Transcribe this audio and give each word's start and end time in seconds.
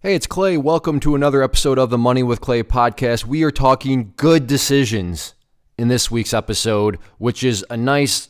Hey, 0.00 0.14
it's 0.14 0.28
Clay. 0.28 0.56
Welcome 0.56 1.00
to 1.00 1.16
another 1.16 1.42
episode 1.42 1.76
of 1.76 1.90
the 1.90 1.98
Money 1.98 2.22
with 2.22 2.40
Clay 2.40 2.62
podcast. 2.62 3.24
We 3.24 3.42
are 3.42 3.50
talking 3.50 4.12
good 4.14 4.46
decisions 4.46 5.34
in 5.76 5.88
this 5.88 6.08
week's 6.08 6.32
episode, 6.32 7.00
which 7.18 7.42
is 7.42 7.66
a 7.68 7.76
nice 7.76 8.28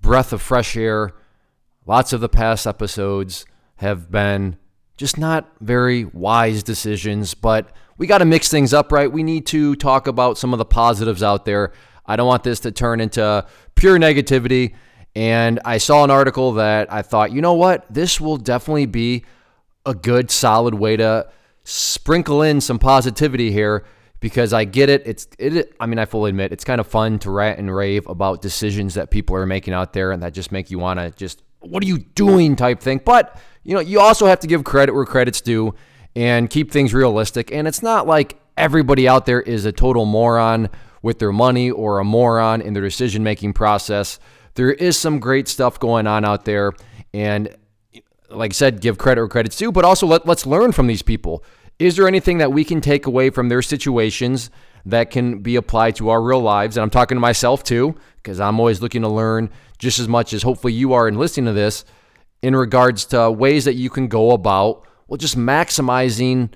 breath 0.00 0.32
of 0.32 0.42
fresh 0.42 0.76
air. 0.76 1.12
Lots 1.86 2.12
of 2.12 2.20
the 2.20 2.28
past 2.28 2.66
episodes 2.66 3.46
have 3.76 4.10
been 4.10 4.56
just 4.96 5.16
not 5.16 5.48
very 5.60 6.06
wise 6.06 6.64
decisions, 6.64 7.34
but 7.34 7.70
we 7.96 8.08
got 8.08 8.18
to 8.18 8.24
mix 8.24 8.48
things 8.48 8.74
up, 8.74 8.90
right? 8.90 9.12
We 9.12 9.22
need 9.22 9.46
to 9.46 9.76
talk 9.76 10.08
about 10.08 10.38
some 10.38 10.52
of 10.52 10.58
the 10.58 10.64
positives 10.64 11.22
out 11.22 11.44
there. 11.44 11.72
I 12.04 12.16
don't 12.16 12.26
want 12.26 12.42
this 12.42 12.58
to 12.60 12.72
turn 12.72 13.00
into 13.00 13.46
pure 13.76 13.96
negativity. 13.96 14.74
And 15.14 15.60
I 15.64 15.78
saw 15.78 16.02
an 16.02 16.10
article 16.10 16.54
that 16.54 16.92
I 16.92 17.02
thought, 17.02 17.30
you 17.30 17.42
know 17.42 17.54
what? 17.54 17.86
This 17.88 18.20
will 18.20 18.38
definitely 18.38 18.86
be 18.86 19.24
a 19.86 19.94
good, 19.94 20.30
solid 20.30 20.74
way 20.74 20.96
to 20.96 21.28
sprinkle 21.64 22.42
in 22.42 22.60
some 22.60 22.78
positivity 22.78 23.52
here 23.52 23.84
because 24.20 24.52
I 24.52 24.64
get 24.64 24.90
it. 24.90 25.02
It's 25.06 25.26
it. 25.38 25.74
I 25.80 25.86
mean, 25.86 25.98
I 25.98 26.04
fully 26.04 26.30
admit 26.30 26.52
it's 26.52 26.64
kind 26.64 26.80
of 26.80 26.86
fun 26.86 27.18
to 27.20 27.30
rant 27.30 27.58
and 27.58 27.74
rave 27.74 28.06
about 28.06 28.42
decisions 28.42 28.94
that 28.94 29.10
people 29.10 29.36
are 29.36 29.46
making 29.46 29.74
out 29.74 29.92
there, 29.92 30.12
and 30.12 30.22
that 30.22 30.34
just 30.34 30.52
make 30.52 30.70
you 30.70 30.78
want 30.78 31.00
to 31.00 31.10
just 31.10 31.42
what 31.60 31.82
are 31.82 31.86
you 31.86 31.98
doing 31.98 32.56
type 32.56 32.80
thing. 32.80 33.00
But 33.04 33.40
you 33.62 33.74
know, 33.74 33.80
you 33.80 34.00
also 34.00 34.26
have 34.26 34.40
to 34.40 34.46
give 34.46 34.64
credit 34.64 34.94
where 34.94 35.04
credit's 35.04 35.40
due 35.40 35.74
and 36.16 36.48
keep 36.48 36.70
things 36.70 36.92
realistic. 36.94 37.52
And 37.52 37.68
it's 37.68 37.82
not 37.82 38.06
like 38.06 38.38
everybody 38.56 39.06
out 39.08 39.26
there 39.26 39.40
is 39.40 39.64
a 39.64 39.72
total 39.72 40.04
moron 40.04 40.68
with 41.02 41.18
their 41.18 41.32
money 41.32 41.70
or 41.70 41.98
a 41.98 42.04
moron 42.04 42.60
in 42.60 42.74
their 42.74 42.82
decision 42.82 43.22
making 43.22 43.52
process. 43.52 44.18
There 44.54 44.72
is 44.72 44.98
some 44.98 45.18
great 45.18 45.48
stuff 45.48 45.78
going 45.78 46.06
on 46.06 46.24
out 46.24 46.44
there, 46.44 46.72
and 47.14 47.54
like 48.30 48.52
I 48.52 48.54
said, 48.54 48.80
give 48.80 48.98
credit 48.98 49.20
where 49.20 49.28
credit's 49.28 49.56
due, 49.56 49.72
but 49.72 49.84
also 49.84 50.06
let, 50.06 50.26
let's 50.26 50.46
learn 50.46 50.72
from 50.72 50.86
these 50.86 51.02
people. 51.02 51.44
Is 51.78 51.96
there 51.96 52.06
anything 52.06 52.38
that 52.38 52.52
we 52.52 52.64
can 52.64 52.80
take 52.80 53.06
away 53.06 53.30
from 53.30 53.48
their 53.48 53.62
situations 53.62 54.50
that 54.84 55.10
can 55.10 55.40
be 55.40 55.56
applied 55.56 55.96
to 55.96 56.10
our 56.10 56.22
real 56.22 56.40
lives? 56.40 56.76
And 56.76 56.82
I'm 56.82 56.90
talking 56.90 57.16
to 57.16 57.20
myself 57.20 57.62
too, 57.62 57.94
because 58.16 58.40
I'm 58.40 58.60
always 58.60 58.82
looking 58.82 59.02
to 59.02 59.08
learn 59.08 59.50
just 59.78 59.98
as 59.98 60.06
much 60.06 60.32
as 60.32 60.42
hopefully 60.42 60.74
you 60.74 60.92
are 60.92 61.08
in 61.08 61.16
listening 61.16 61.46
to 61.46 61.52
this 61.52 61.84
in 62.42 62.54
regards 62.54 63.06
to 63.06 63.30
ways 63.30 63.64
that 63.64 63.74
you 63.74 63.90
can 63.90 64.08
go 64.08 64.32
about, 64.32 64.86
well, 65.08 65.16
just 65.16 65.36
maximizing 65.36 66.50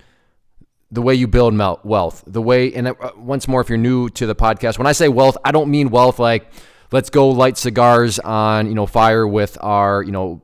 the 0.90 1.02
way 1.02 1.14
you 1.14 1.26
build 1.26 1.58
wealth. 1.84 2.22
The 2.26 2.42
way, 2.42 2.72
and 2.72 2.88
uh, 2.88 2.94
once 3.16 3.48
more, 3.48 3.60
if 3.60 3.68
you're 3.68 3.78
new 3.78 4.08
to 4.10 4.26
the 4.26 4.34
podcast, 4.34 4.78
when 4.78 4.86
I 4.86 4.92
say 4.92 5.08
wealth, 5.08 5.36
I 5.44 5.50
don't 5.50 5.70
mean 5.70 5.90
wealth 5.90 6.18
like, 6.18 6.50
let's 6.92 7.10
go 7.10 7.30
light 7.30 7.58
cigars 7.58 8.20
on 8.20 8.68
you 8.68 8.74
know 8.74 8.86
fire 8.86 9.26
with 9.26 9.58
our 9.60 10.02
you 10.02 10.12
know 10.12 10.42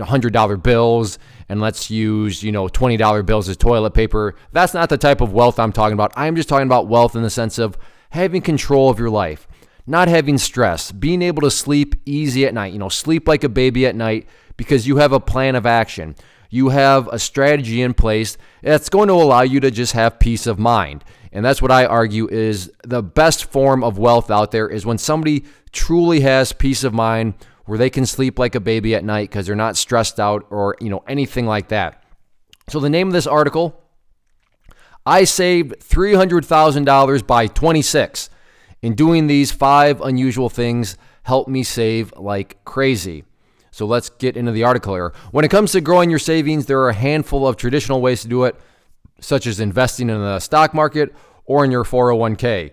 hundred 0.00 0.32
dollar 0.32 0.56
bills 0.56 1.18
and 1.48 1.60
let's 1.60 1.90
use 1.90 2.42
you 2.42 2.52
know 2.52 2.68
twenty 2.68 2.96
dollar 2.96 3.22
bills 3.22 3.48
as 3.48 3.56
toilet 3.56 3.92
paper. 3.92 4.34
That's 4.52 4.74
not 4.74 4.88
the 4.88 4.98
type 4.98 5.20
of 5.20 5.32
wealth 5.32 5.58
I'm 5.58 5.72
talking 5.72 5.94
about. 5.94 6.12
I'm 6.16 6.36
just 6.36 6.48
talking 6.48 6.66
about 6.66 6.88
wealth 6.88 7.14
in 7.14 7.22
the 7.22 7.30
sense 7.30 7.58
of 7.58 7.76
having 8.10 8.42
control 8.42 8.90
of 8.90 8.98
your 8.98 9.10
life, 9.10 9.46
not 9.86 10.08
having 10.08 10.38
stress, 10.38 10.92
being 10.92 11.22
able 11.22 11.42
to 11.42 11.50
sleep 11.50 11.94
easy 12.04 12.46
at 12.46 12.54
night. 12.54 12.72
You 12.72 12.78
know, 12.78 12.88
sleep 12.88 13.28
like 13.28 13.44
a 13.44 13.48
baby 13.48 13.86
at 13.86 13.94
night 13.94 14.28
because 14.56 14.86
you 14.86 14.96
have 14.96 15.12
a 15.12 15.20
plan 15.20 15.54
of 15.54 15.66
action. 15.66 16.16
You 16.50 16.68
have 16.70 17.08
a 17.08 17.18
strategy 17.18 17.82
in 17.82 17.94
place 17.94 18.38
that's 18.62 18.88
going 18.88 19.08
to 19.08 19.14
allow 19.14 19.42
you 19.42 19.60
to 19.60 19.70
just 19.70 19.92
have 19.92 20.18
peace 20.18 20.46
of 20.46 20.58
mind. 20.58 21.04
And 21.32 21.44
that's 21.44 21.60
what 21.60 21.70
I 21.70 21.84
argue 21.84 22.28
is 22.28 22.72
the 22.82 23.02
best 23.02 23.44
form 23.46 23.84
of 23.84 23.98
wealth 23.98 24.30
out 24.30 24.52
there 24.52 24.68
is 24.68 24.86
when 24.86 24.96
somebody 24.96 25.44
truly 25.72 26.20
has 26.20 26.52
peace 26.52 26.82
of 26.82 26.94
mind 26.94 27.34
where 27.66 27.78
they 27.78 27.90
can 27.90 28.06
sleep 28.06 28.38
like 28.38 28.54
a 28.54 28.60
baby 28.60 28.94
at 28.94 29.04
night 29.04 29.28
because 29.28 29.46
they're 29.46 29.54
not 29.54 29.76
stressed 29.76 30.18
out 30.18 30.46
or, 30.50 30.76
you 30.80 30.88
know, 30.88 31.02
anything 31.06 31.46
like 31.46 31.68
that. 31.68 32.02
So 32.68 32.80
the 32.80 32.90
name 32.90 33.08
of 33.08 33.12
this 33.12 33.26
article, 33.26 33.80
I 35.04 35.24
saved 35.24 35.80
$300,000 35.80 37.26
by 37.26 37.46
26. 37.46 38.30
In 38.82 38.94
doing 38.94 39.26
these 39.26 39.52
five 39.52 40.00
unusual 40.00 40.48
things 40.48 40.96
helped 41.22 41.48
me 41.48 41.62
save 41.62 42.12
like 42.16 42.64
crazy. 42.64 43.24
So 43.70 43.84
let's 43.84 44.08
get 44.08 44.36
into 44.36 44.52
the 44.52 44.64
article 44.64 44.94
here. 44.94 45.12
When 45.32 45.44
it 45.44 45.50
comes 45.50 45.72
to 45.72 45.80
growing 45.80 46.08
your 46.08 46.18
savings, 46.18 46.66
there 46.66 46.80
are 46.80 46.88
a 46.88 46.94
handful 46.94 47.46
of 47.46 47.56
traditional 47.56 48.00
ways 48.00 48.22
to 48.22 48.28
do 48.28 48.44
it, 48.44 48.56
such 49.20 49.46
as 49.46 49.60
investing 49.60 50.08
in 50.08 50.18
the 50.18 50.38
stock 50.38 50.72
market 50.72 51.14
or 51.44 51.64
in 51.64 51.70
your 51.70 51.84
401k, 51.84 52.72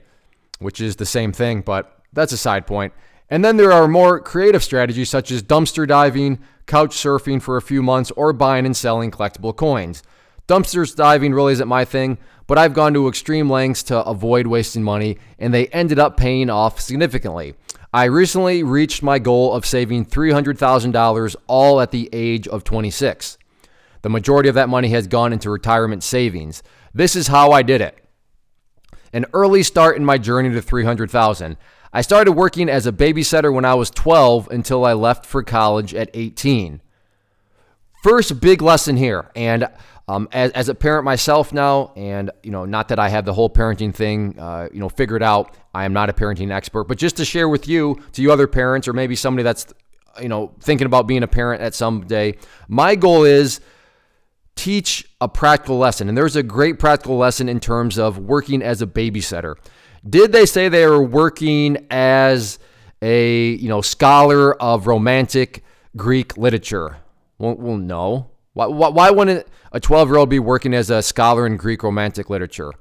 which 0.59 0.81
is 0.81 0.95
the 0.95 1.05
same 1.05 1.33
thing, 1.33 1.61
but 1.61 1.99
that's 2.13 2.31
a 2.31 2.37
side 2.37 2.67
point. 2.67 2.93
And 3.33 3.43
then 3.43 3.57
there 3.57 3.71
are 3.71 3.87
more 3.87 4.19
creative 4.19 4.63
strategies 4.63 5.09
such 5.09 5.31
as 5.31 5.41
dumpster 5.41 5.87
diving, 5.87 6.37
couch 6.67 6.95
surfing 6.95 7.41
for 7.41 7.57
a 7.57 7.63
few 7.63 7.81
months, 7.81 8.11
or 8.11 8.31
buying 8.31 8.63
and 8.63 8.77
selling 8.77 9.09
collectible 9.09 9.55
coins. 9.55 10.03
Dumpsters 10.47 10.95
diving 10.95 11.33
really 11.33 11.53
isn't 11.53 11.67
my 11.67 11.83
thing, 11.83 12.19
but 12.45 12.59
I've 12.59 12.75
gone 12.75 12.93
to 12.93 13.07
extreme 13.07 13.49
lengths 13.49 13.81
to 13.83 14.03
avoid 14.03 14.45
wasting 14.45 14.83
money, 14.83 15.17
and 15.39 15.51
they 15.51 15.65
ended 15.69 15.97
up 15.97 16.15
paying 16.15 16.51
off 16.51 16.79
significantly. 16.79 17.55
I 17.91 18.03
recently 18.03 18.61
reached 18.61 19.01
my 19.01 19.17
goal 19.17 19.55
of 19.55 19.65
saving 19.65 20.05
$300,000 20.05 21.35
all 21.47 21.81
at 21.81 21.89
the 21.89 22.11
age 22.13 22.47
of 22.47 22.63
26. 22.63 23.39
The 24.03 24.09
majority 24.09 24.47
of 24.47 24.53
that 24.53 24.69
money 24.69 24.89
has 24.89 25.07
gone 25.07 25.33
into 25.33 25.49
retirement 25.49 26.03
savings. 26.03 26.61
This 26.93 27.15
is 27.15 27.29
how 27.29 27.49
I 27.49 27.63
did 27.63 27.81
it. 27.81 27.97
An 29.11 29.25
early 29.33 29.63
start 29.63 29.97
in 29.97 30.05
my 30.05 30.19
journey 30.19 30.51
to 30.51 30.61
300,000. 30.61 31.57
I 31.95 32.01
started 32.01 32.31
working 32.31 32.69
as 32.69 32.87
a 32.87 32.91
babysitter 32.91 33.53
when 33.53 33.65
I 33.65 33.75
was 33.75 33.91
12 33.91 34.49
until 34.49 34.83
I 34.83 34.93
left 34.93 35.27
for 35.27 35.43
college 35.43 35.93
at 35.93 36.09
18. 36.15 36.81
First 38.01 38.41
big 38.41 38.63
lesson 38.63 38.97
here, 38.97 39.29
and 39.35 39.69
um, 40.07 40.27
as, 40.31 40.51
as 40.51 40.69
a 40.69 40.75
parent 40.75 41.05
myself 41.05 41.53
now, 41.53 41.93
and 41.95 42.31
you 42.41 42.51
know, 42.51 42.65
not 42.65 42.89
that 42.89 42.97
I 42.97 43.09
have 43.09 43.25
the 43.25 43.33
whole 43.33 43.49
parenting 43.49 43.93
thing, 43.93 44.37
uh, 44.39 44.69
you 44.73 44.79
know, 44.79 44.89
figured 44.89 45.21
out. 45.23 45.55
I 45.73 45.85
am 45.85 45.93
not 45.93 46.09
a 46.09 46.13
parenting 46.13 46.51
expert, 46.51 46.85
but 46.85 46.97
just 46.97 47.15
to 47.17 47.25
share 47.25 47.47
with 47.47 47.67
you, 47.67 48.01
to 48.13 48.21
you 48.21 48.31
other 48.31 48.47
parents, 48.47 48.87
or 48.87 48.93
maybe 48.93 49.15
somebody 49.15 49.43
that's, 49.43 49.71
you 50.19 50.27
know, 50.27 50.51
thinking 50.59 50.85
about 50.85 51.07
being 51.07 51.23
a 51.23 51.27
parent 51.27 51.61
at 51.61 51.75
some 51.75 52.05
day. 52.05 52.37
My 52.67 52.95
goal 52.95 53.23
is 53.23 53.61
teach 54.55 55.07
a 55.21 55.29
practical 55.29 55.77
lesson, 55.77 56.09
and 56.09 56.17
there's 56.17 56.35
a 56.35 56.43
great 56.43 56.79
practical 56.79 57.17
lesson 57.17 57.47
in 57.47 57.59
terms 57.59 57.97
of 57.97 58.17
working 58.17 58.61
as 58.61 58.81
a 58.81 58.87
babysitter. 58.87 59.55
Did 60.07 60.31
they 60.31 60.45
say 60.45 60.69
they 60.69 60.85
were 60.85 61.03
working 61.03 61.85
as 61.89 62.59
a 63.01 63.51
you 63.51 63.69
know 63.69 63.81
scholar 63.81 64.61
of 64.61 64.87
romantic 64.87 65.63
Greek 65.95 66.37
literature? 66.37 66.97
Well, 67.37 67.55
well 67.55 67.77
no. 67.77 68.29
Why, 68.53 68.67
why, 68.67 68.89
why 68.89 69.09
wouldn't 69.09 69.47
a 69.71 69.79
12 69.79 70.09
year 70.09 70.17
old 70.17 70.29
be 70.29 70.39
working 70.39 70.73
as 70.73 70.89
a 70.89 71.01
scholar 71.01 71.47
in 71.47 71.57
Greek 71.57 71.81
romantic 71.83 72.29
literature? 72.29 72.71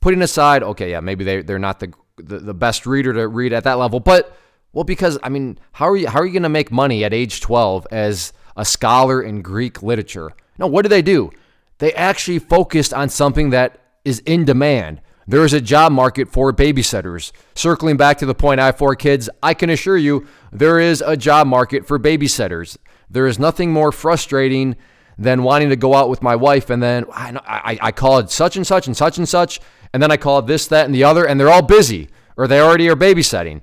Putting 0.00 0.22
aside, 0.22 0.62
okay, 0.62 0.90
yeah, 0.90 1.00
maybe 1.00 1.22
they, 1.22 1.42
they're 1.42 1.58
not 1.58 1.80
the, 1.80 1.92
the, 2.16 2.38
the 2.38 2.54
best 2.54 2.86
reader 2.86 3.12
to 3.12 3.28
read 3.28 3.52
at 3.52 3.64
that 3.64 3.74
level, 3.78 4.00
but 4.00 4.36
well, 4.72 4.84
because 4.84 5.18
I 5.22 5.28
mean, 5.28 5.58
how 5.72 5.88
are 5.88 5.96
you 5.96 6.08
how 6.08 6.20
are 6.20 6.26
you 6.26 6.32
going 6.32 6.44
to 6.44 6.48
make 6.48 6.72
money 6.72 7.04
at 7.04 7.12
age 7.12 7.40
12 7.40 7.86
as 7.90 8.32
a 8.56 8.64
scholar 8.64 9.22
in 9.22 9.42
Greek 9.42 9.82
literature? 9.82 10.32
No, 10.58 10.66
what 10.66 10.82
do 10.82 10.88
they 10.88 11.02
do? 11.02 11.30
They 11.78 11.92
actually 11.92 12.38
focused 12.38 12.94
on 12.94 13.08
something 13.08 13.50
that 13.50 13.78
is 14.04 14.20
in 14.20 14.44
demand. 14.44 15.00
There 15.26 15.44
is 15.44 15.52
a 15.52 15.60
job 15.60 15.92
market 15.92 16.28
for 16.28 16.52
babysitters. 16.52 17.32
Circling 17.54 17.96
back 17.96 18.18
to 18.18 18.26
the 18.26 18.34
point 18.34 18.60
I 18.60 18.66
have 18.66 18.78
four 18.78 18.96
kids, 18.96 19.30
I 19.42 19.54
can 19.54 19.70
assure 19.70 19.96
you 19.96 20.26
there 20.50 20.80
is 20.80 21.02
a 21.04 21.16
job 21.16 21.46
market 21.46 21.86
for 21.86 21.98
babysitters. 21.98 22.76
There 23.08 23.26
is 23.26 23.38
nothing 23.38 23.72
more 23.72 23.92
frustrating 23.92 24.76
than 25.18 25.42
wanting 25.42 25.68
to 25.68 25.76
go 25.76 25.94
out 25.94 26.08
with 26.08 26.22
my 26.22 26.34
wife 26.34 26.70
and 26.70 26.82
then 26.82 27.04
I, 27.12 27.38
I, 27.46 27.78
I 27.88 27.92
call 27.92 28.18
it 28.18 28.30
such 28.30 28.56
and 28.56 28.66
such 28.66 28.86
and 28.86 28.96
such 28.96 29.18
and 29.18 29.28
such, 29.28 29.60
and 29.92 30.02
then 30.02 30.10
I 30.10 30.16
call 30.16 30.42
this, 30.42 30.66
that, 30.68 30.86
and 30.86 30.94
the 30.94 31.04
other, 31.04 31.26
and 31.26 31.38
they're 31.38 31.50
all 31.50 31.62
busy 31.62 32.08
or 32.36 32.48
they 32.48 32.60
already 32.60 32.88
are 32.88 32.96
babysitting. 32.96 33.60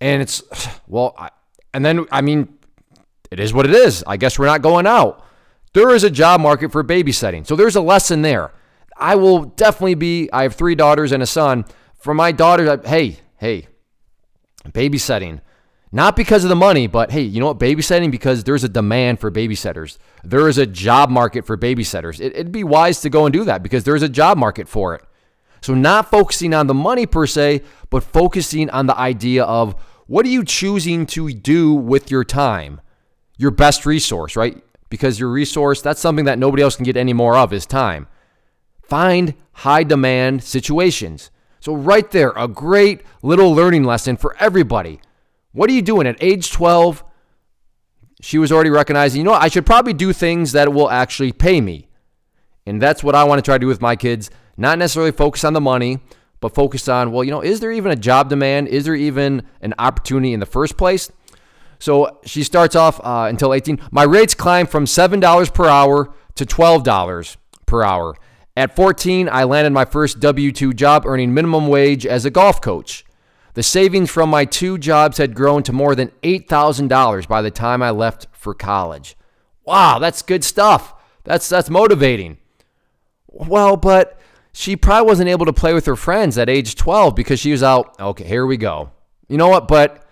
And 0.00 0.22
it's, 0.22 0.42
well, 0.86 1.14
I, 1.18 1.30
and 1.72 1.84
then, 1.84 2.06
I 2.10 2.20
mean, 2.20 2.56
it 3.30 3.40
is 3.40 3.52
what 3.52 3.66
it 3.66 3.74
is. 3.74 4.04
I 4.06 4.16
guess 4.16 4.38
we're 4.38 4.46
not 4.46 4.62
going 4.62 4.86
out. 4.86 5.24
There 5.72 5.90
is 5.90 6.04
a 6.04 6.10
job 6.10 6.40
market 6.40 6.70
for 6.70 6.84
babysitting. 6.84 7.46
So 7.46 7.56
there's 7.56 7.74
a 7.74 7.80
lesson 7.80 8.22
there. 8.22 8.52
I 8.96 9.16
will 9.16 9.44
definitely 9.44 9.94
be, 9.94 10.30
I 10.32 10.42
have 10.42 10.54
three 10.54 10.74
daughters 10.74 11.12
and 11.12 11.22
a 11.22 11.26
son. 11.26 11.64
For 11.98 12.14
my 12.14 12.32
daughters, 12.32 12.80
hey, 12.86 13.18
hey, 13.36 13.68
babysitting. 14.68 15.40
Not 15.94 16.16
because 16.16 16.42
of 16.42 16.50
the 16.50 16.56
money, 16.56 16.88
but 16.88 17.12
hey, 17.12 17.22
you 17.22 17.38
know 17.38 17.46
what? 17.46 17.60
Babysitting 17.60 18.10
because 18.10 18.42
there's 18.42 18.64
a 18.64 18.68
demand 18.68 19.20
for 19.20 19.30
babysitters. 19.30 19.96
There 20.24 20.48
is 20.48 20.58
a 20.58 20.66
job 20.66 21.08
market 21.08 21.46
for 21.46 21.56
babysitters. 21.56 22.20
It, 22.20 22.34
it'd 22.34 22.50
be 22.50 22.64
wise 22.64 23.00
to 23.02 23.10
go 23.10 23.26
and 23.26 23.32
do 23.32 23.44
that 23.44 23.62
because 23.62 23.84
there's 23.84 24.02
a 24.02 24.08
job 24.08 24.36
market 24.36 24.68
for 24.68 24.96
it. 24.96 25.02
So, 25.60 25.72
not 25.72 26.10
focusing 26.10 26.52
on 26.52 26.66
the 26.66 26.74
money 26.74 27.06
per 27.06 27.26
se, 27.26 27.62
but 27.90 28.02
focusing 28.02 28.68
on 28.70 28.86
the 28.86 28.98
idea 28.98 29.44
of 29.44 29.76
what 30.08 30.26
are 30.26 30.30
you 30.30 30.44
choosing 30.44 31.06
to 31.06 31.32
do 31.32 31.72
with 31.72 32.10
your 32.10 32.24
time? 32.24 32.80
Your 33.38 33.50
best 33.50 33.86
resource, 33.86 34.36
right? 34.36 34.62
Because 34.90 35.18
your 35.18 35.30
resource, 35.30 35.80
that's 35.80 36.00
something 36.00 36.24
that 36.26 36.40
nobody 36.40 36.62
else 36.62 36.76
can 36.76 36.84
get 36.84 36.96
any 36.96 37.12
more 37.12 37.36
of 37.36 37.52
is 37.52 37.66
time. 37.66 38.08
Find 38.88 39.34
high 39.52 39.84
demand 39.84 40.42
situations. 40.42 41.30
So, 41.60 41.74
right 41.74 42.10
there, 42.10 42.32
a 42.36 42.46
great 42.46 43.02
little 43.22 43.54
learning 43.54 43.84
lesson 43.84 44.16
for 44.16 44.36
everybody. 44.38 45.00
What 45.52 45.70
are 45.70 45.72
you 45.72 45.82
doing 45.82 46.06
at 46.06 46.22
age 46.22 46.52
12? 46.52 47.02
She 48.20 48.38
was 48.38 48.52
already 48.52 48.70
recognizing, 48.70 49.20
you 49.20 49.24
know, 49.24 49.32
I 49.32 49.48
should 49.48 49.66
probably 49.66 49.92
do 49.92 50.12
things 50.12 50.52
that 50.52 50.72
will 50.72 50.90
actually 50.90 51.32
pay 51.32 51.60
me. 51.60 51.88
And 52.66 52.80
that's 52.80 53.02
what 53.04 53.14
I 53.14 53.24
want 53.24 53.38
to 53.38 53.42
try 53.42 53.56
to 53.56 53.60
do 53.60 53.66
with 53.66 53.80
my 53.80 53.96
kids. 53.96 54.30
Not 54.56 54.78
necessarily 54.78 55.12
focus 55.12 55.44
on 55.44 55.52
the 55.52 55.60
money, 55.60 55.98
but 56.40 56.54
focus 56.54 56.88
on, 56.88 57.12
well, 57.12 57.24
you 57.24 57.30
know, 57.30 57.40
is 57.40 57.60
there 57.60 57.72
even 57.72 57.92
a 57.92 57.96
job 57.96 58.28
demand? 58.28 58.68
Is 58.68 58.84
there 58.84 58.94
even 58.94 59.46
an 59.60 59.74
opportunity 59.78 60.32
in 60.32 60.40
the 60.40 60.46
first 60.46 60.76
place? 60.76 61.10
So 61.78 62.20
she 62.24 62.42
starts 62.42 62.76
off 62.76 63.00
uh, 63.04 63.26
until 63.28 63.54
18. 63.54 63.80
My 63.90 64.04
rates 64.04 64.34
climb 64.34 64.66
from 64.66 64.84
$7 64.84 65.54
per 65.54 65.66
hour 65.66 66.14
to 66.34 66.46
$12 66.46 67.36
per 67.66 67.82
hour. 67.82 68.14
At 68.56 68.76
14, 68.76 69.28
I 69.28 69.44
landed 69.44 69.72
my 69.72 69.84
first 69.84 70.20
W 70.20 70.52
2 70.52 70.72
job 70.74 71.06
earning 71.06 71.34
minimum 71.34 71.66
wage 71.66 72.06
as 72.06 72.24
a 72.24 72.30
golf 72.30 72.60
coach. 72.60 73.04
The 73.54 73.62
savings 73.62 74.10
from 74.10 74.30
my 74.30 74.44
two 74.44 74.78
jobs 74.78 75.18
had 75.18 75.34
grown 75.34 75.62
to 75.64 75.72
more 75.72 75.94
than 75.94 76.12
$8,000 76.22 77.28
by 77.28 77.42
the 77.42 77.50
time 77.50 77.82
I 77.82 77.90
left 77.90 78.26
for 78.32 78.54
college. 78.54 79.16
Wow, 79.64 79.98
that's 79.98 80.22
good 80.22 80.44
stuff. 80.44 80.94
That's 81.24 81.48
that's 81.48 81.70
motivating. 81.70 82.38
Well, 83.28 83.76
but 83.76 84.18
she 84.52 84.76
probably 84.76 85.08
wasn't 85.08 85.30
able 85.30 85.46
to 85.46 85.52
play 85.52 85.72
with 85.74 85.86
her 85.86 85.96
friends 85.96 86.38
at 86.38 86.48
age 86.48 86.76
12 86.76 87.14
because 87.14 87.40
she 87.40 87.50
was 87.50 87.62
out. 87.62 87.98
Okay, 87.98 88.24
here 88.24 88.46
we 88.46 88.56
go. 88.56 88.90
You 89.28 89.36
know 89.36 89.48
what? 89.48 89.66
But 89.66 90.06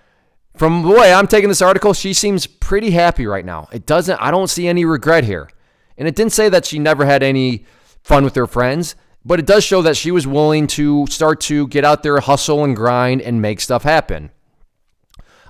from 0.56 0.82
the 0.82 0.88
way 0.88 1.12
I'm 1.12 1.26
taking 1.26 1.48
this 1.48 1.62
article, 1.62 1.92
she 1.92 2.12
seems 2.12 2.46
pretty 2.46 2.90
happy 2.90 3.26
right 3.26 3.44
now. 3.44 3.68
It 3.72 3.86
doesn't, 3.86 4.20
I 4.20 4.30
don't 4.30 4.48
see 4.48 4.66
any 4.66 4.84
regret 4.84 5.24
here. 5.24 5.48
And 5.96 6.08
it 6.08 6.16
didn't 6.16 6.32
say 6.32 6.48
that 6.48 6.66
she 6.66 6.78
never 6.78 7.04
had 7.04 7.22
any 7.22 7.66
fun 8.02 8.25
with 8.25 8.34
her 8.34 8.46
friends, 8.46 8.94
but 9.25 9.38
it 9.38 9.46
does 9.46 9.64
show 9.64 9.82
that 9.82 9.96
she 9.96 10.10
was 10.10 10.26
willing 10.26 10.66
to 10.66 11.06
start 11.08 11.40
to 11.43 11.69
get 11.69 11.84
out 11.84 12.02
there, 12.02 12.19
hustle 12.20 12.64
and 12.64 12.75
grind, 12.75 13.22
and 13.22 13.40
make 13.40 13.60
stuff 13.60 13.84
happen. 13.84 14.31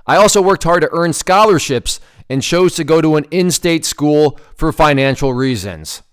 I 0.05 0.17
also 0.17 0.41
worked 0.41 0.63
hard 0.63 0.81
to 0.81 0.89
earn 0.91 1.13
scholarships 1.13 1.99
and 2.29 2.41
chose 2.41 2.75
to 2.75 2.83
go 2.83 3.01
to 3.01 3.15
an 3.15 3.25
in 3.31 3.51
state 3.51 3.85
school 3.85 4.39
for 4.55 4.71
financial 4.71 5.33
reasons. 5.33 6.03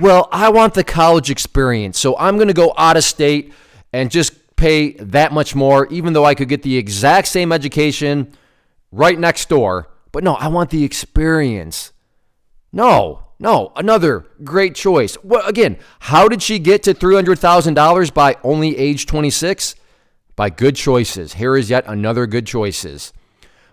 Well, 0.00 0.28
I 0.32 0.50
want 0.50 0.74
the 0.74 0.84
college 0.84 1.30
experience, 1.30 1.98
so 1.98 2.16
I'm 2.18 2.36
going 2.36 2.48
to 2.48 2.54
go 2.54 2.72
out 2.76 2.96
of 2.96 3.04
state 3.04 3.52
and 3.92 4.10
just 4.10 4.56
pay 4.56 4.92
that 4.92 5.32
much 5.32 5.54
more, 5.54 5.86
even 5.88 6.12
though 6.12 6.24
I 6.24 6.34
could 6.34 6.48
get 6.48 6.62
the 6.62 6.76
exact 6.76 7.28
same 7.28 7.52
education 7.52 8.32
right 8.92 9.18
next 9.18 9.48
door. 9.48 9.88
But 10.12 10.24
no, 10.24 10.34
I 10.34 10.48
want 10.48 10.70
the 10.70 10.84
experience. 10.84 11.92
No, 12.72 13.29
no, 13.42 13.72
another 13.74 14.26
great 14.44 14.74
choice. 14.74 15.16
Well, 15.24 15.44
again, 15.46 15.78
how 15.98 16.28
did 16.28 16.42
she 16.42 16.58
get 16.58 16.82
to 16.82 16.92
$300,000 16.92 18.12
by 18.12 18.36
only 18.44 18.76
age 18.76 19.06
26? 19.06 19.76
By 20.36 20.50
good 20.50 20.76
choices. 20.76 21.32
Here 21.32 21.56
is 21.56 21.70
yet 21.70 21.84
another 21.86 22.26
good 22.26 22.46
choices. 22.46 23.14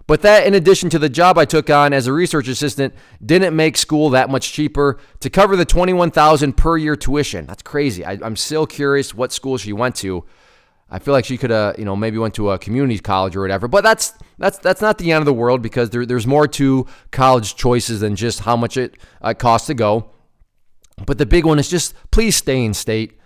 But 0.08 0.22
that, 0.22 0.48
in 0.48 0.54
addition 0.54 0.90
to 0.92 1.00
the 1.00 1.10
job 1.10 1.38
I 1.38 1.44
took 1.44 1.70
on 1.70 1.92
as 1.92 2.08
a 2.08 2.14
research 2.14 2.48
assistant, 2.48 2.94
didn't 3.24 3.58
make 3.58 3.76
school 3.76 4.10
that 4.12 4.30
much 4.30 4.54
cheaper 4.54 5.00
to 5.20 5.30
cover 5.30 5.58
the 5.58 5.66
21000 5.66 6.54
per 6.56 6.78
year 6.78 6.96
tuition. 6.96 7.46
That's 7.46 7.62
crazy. 7.62 8.06
I, 8.06 8.18
I'm 8.24 8.38
still 8.38 8.66
curious 8.66 9.14
what 9.14 9.34
school 9.34 9.58
she 9.58 9.74
went 9.74 9.96
to. 9.98 10.24
I 10.90 11.00
feel 11.00 11.14
like 11.14 11.26
she 11.26 11.38
could 11.38 11.50
have, 11.50 11.78
you 11.78 11.86
know, 11.86 11.96
maybe 11.96 12.18
went 12.18 12.34
to 12.36 12.52
a 12.52 12.58
community 12.58 12.98
college 13.00 13.36
or 13.36 13.42
whatever. 13.42 13.68
But 13.68 13.84
that's 13.84 14.14
that's 14.38 14.58
that's 14.60 14.82
not 14.82 14.98
the 14.98 15.12
end 15.12 15.22
of 15.22 15.26
the 15.26 15.34
world 15.34 15.62
because 15.62 15.90
there, 15.90 16.06
there's 16.06 16.26
more 16.26 16.48
to 16.48 16.86
college 17.12 17.56
choices 17.56 18.00
than 18.00 18.16
just 18.16 18.42
how 18.42 18.56
much 18.56 18.78
it 18.78 18.98
uh, 19.22 19.34
costs 19.34 19.68
to 19.68 19.74
go. 19.74 20.12
But 21.06 21.18
the 21.18 21.26
big 21.26 21.46
one 21.46 21.60
is 21.60 21.70
just 21.70 21.94
please 22.12 22.36
stay 22.36 22.64
in 22.64 22.74
state. 22.74 23.20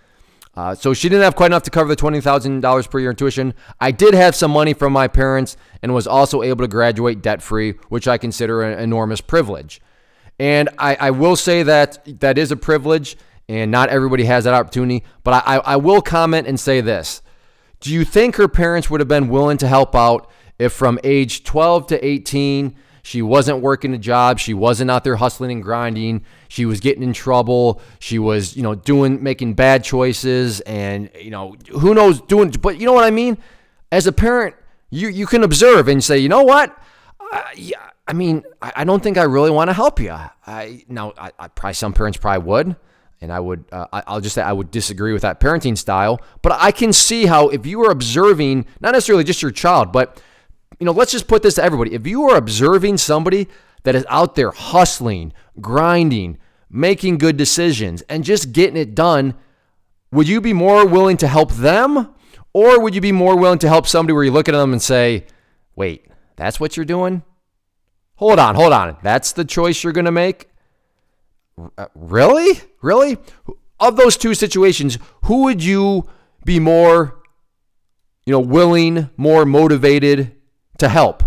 Uh, 0.54 0.74
so 0.74 0.92
she 0.92 1.08
didn't 1.08 1.22
have 1.22 1.34
quite 1.34 1.46
enough 1.46 1.62
to 1.62 1.70
cover 1.70 1.88
the 1.88 1.96
twenty 1.96 2.20
thousand 2.20 2.60
dollars 2.60 2.86
per 2.86 2.98
year 2.98 3.10
in 3.10 3.16
tuition. 3.16 3.54
I 3.80 3.90
did 3.90 4.12
have 4.12 4.34
some 4.34 4.50
money 4.50 4.74
from 4.74 4.92
my 4.92 5.08
parents 5.08 5.56
and 5.82 5.94
was 5.94 6.06
also 6.06 6.42
able 6.42 6.64
to 6.64 6.68
graduate 6.68 7.22
debt 7.22 7.42
free, 7.42 7.72
which 7.88 8.08
I 8.08 8.18
consider 8.18 8.62
an 8.62 8.78
enormous 8.78 9.20
privilege. 9.20 9.80
And 10.38 10.68
I, 10.78 10.96
I 10.96 11.10
will 11.10 11.36
say 11.36 11.62
that 11.62 12.20
that 12.20 12.36
is 12.36 12.50
a 12.50 12.56
privilege, 12.56 13.16
and 13.48 13.70
not 13.70 13.88
everybody 13.88 14.24
has 14.24 14.44
that 14.44 14.54
opportunity. 14.54 15.04
But 15.22 15.44
I, 15.46 15.58
I 15.58 15.76
will 15.76 16.02
comment 16.02 16.46
and 16.48 16.58
say 16.58 16.80
this 16.80 17.22
do 17.82 17.92
you 17.92 18.04
think 18.04 18.36
her 18.36 18.48
parents 18.48 18.88
would 18.88 19.00
have 19.00 19.08
been 19.08 19.28
willing 19.28 19.58
to 19.58 19.68
help 19.68 19.94
out 19.94 20.30
if 20.58 20.72
from 20.72 20.98
age 21.04 21.44
12 21.44 21.88
to 21.88 22.04
18 22.04 22.76
she 23.04 23.20
wasn't 23.20 23.60
working 23.60 23.92
a 23.94 23.98
job, 23.98 24.38
she 24.38 24.54
wasn't 24.54 24.88
out 24.88 25.02
there 25.02 25.16
hustling 25.16 25.50
and 25.50 25.60
grinding, 25.60 26.24
she 26.46 26.64
was 26.64 26.78
getting 26.78 27.02
in 27.02 27.12
trouble, 27.12 27.82
she 27.98 28.20
was, 28.20 28.56
you 28.56 28.62
know, 28.62 28.76
doing 28.76 29.20
making 29.20 29.54
bad 29.54 29.82
choices 29.82 30.60
and, 30.60 31.10
you 31.20 31.32
know, 31.32 31.56
who 31.68 31.94
knows 31.94 32.20
doing 32.20 32.50
but 32.50 32.78
you 32.78 32.86
know 32.86 32.92
what 32.92 33.04
I 33.04 33.10
mean? 33.10 33.38
As 33.90 34.06
a 34.06 34.12
parent, 34.12 34.54
you 34.90 35.08
you 35.08 35.26
can 35.26 35.42
observe 35.42 35.88
and 35.88 36.04
say, 36.04 36.18
"You 36.18 36.28
know 36.28 36.44
what? 36.44 36.78
Uh, 37.32 37.42
yeah, 37.56 37.90
I 38.06 38.12
mean, 38.12 38.44
I, 38.60 38.72
I, 38.76 38.84
don't 38.84 39.02
think 39.02 39.16
I 39.16 39.24
really 39.24 39.50
want 39.50 39.68
to 39.68 39.74
help 39.74 39.98
you." 39.98 40.14
I 40.46 40.84
now 40.86 41.14
I, 41.18 41.32
I 41.38 41.48
probably 41.48 41.74
some 41.74 41.92
parents 41.94 42.18
probably 42.18 42.46
would 42.46 42.76
and 43.22 43.32
I 43.32 43.38
would 43.38 43.64
uh, 43.70 43.86
I'll 43.92 44.20
just 44.20 44.34
say 44.34 44.42
I 44.42 44.52
would 44.52 44.70
disagree 44.70 45.12
with 45.12 45.22
that 45.22 45.40
parenting 45.40 45.78
style. 45.78 46.20
But 46.42 46.52
I 46.60 46.72
can 46.72 46.92
see 46.92 47.26
how 47.26 47.48
if 47.48 47.64
you 47.64 47.82
are 47.84 47.90
observing 47.90 48.66
not 48.80 48.92
necessarily 48.92 49.24
just 49.24 49.40
your 49.40 49.52
child, 49.52 49.92
but 49.92 50.20
you 50.80 50.84
know, 50.84 50.92
let's 50.92 51.12
just 51.12 51.28
put 51.28 51.42
this 51.42 51.54
to 51.54 51.62
everybody. 51.62 51.94
If 51.94 52.06
you 52.06 52.28
are 52.28 52.36
observing 52.36 52.98
somebody 52.98 53.48
that 53.84 53.94
is 53.94 54.04
out 54.08 54.34
there 54.34 54.50
hustling, 54.50 55.32
grinding, 55.60 56.38
making 56.68 57.18
good 57.18 57.36
decisions, 57.36 58.02
and 58.02 58.24
just 58.24 58.52
getting 58.52 58.76
it 58.76 58.94
done, 58.94 59.34
would 60.10 60.26
you 60.26 60.40
be 60.40 60.52
more 60.52 60.84
willing 60.84 61.16
to 61.18 61.28
help 61.28 61.52
them, 61.52 62.12
or 62.52 62.80
would 62.80 62.94
you 62.94 63.00
be 63.00 63.12
more 63.12 63.36
willing 63.36 63.60
to 63.60 63.68
help 63.68 63.86
somebody 63.86 64.14
where 64.14 64.24
you 64.24 64.32
look 64.32 64.48
at 64.48 64.52
them 64.52 64.72
and 64.72 64.82
say, 64.82 65.26
"Wait, 65.76 66.06
that's 66.34 66.58
what 66.58 66.76
you're 66.76 66.84
doing"? 66.84 67.22
Hold 68.16 68.40
on, 68.40 68.56
hold 68.56 68.72
on. 68.72 68.96
That's 69.02 69.32
the 69.32 69.44
choice 69.44 69.84
you're 69.84 69.92
going 69.92 70.06
to 70.06 70.10
make. 70.10 70.48
Uh, 71.78 71.86
really? 71.94 72.60
Really? 72.80 73.18
Of 73.78 73.96
those 73.96 74.16
two 74.16 74.34
situations, 74.34 74.98
who 75.24 75.44
would 75.44 75.62
you 75.62 76.08
be 76.44 76.58
more, 76.58 77.22
you 78.26 78.32
know, 78.32 78.40
willing, 78.40 79.10
more 79.16 79.44
motivated 79.44 80.32
to 80.78 80.88
help? 80.88 81.22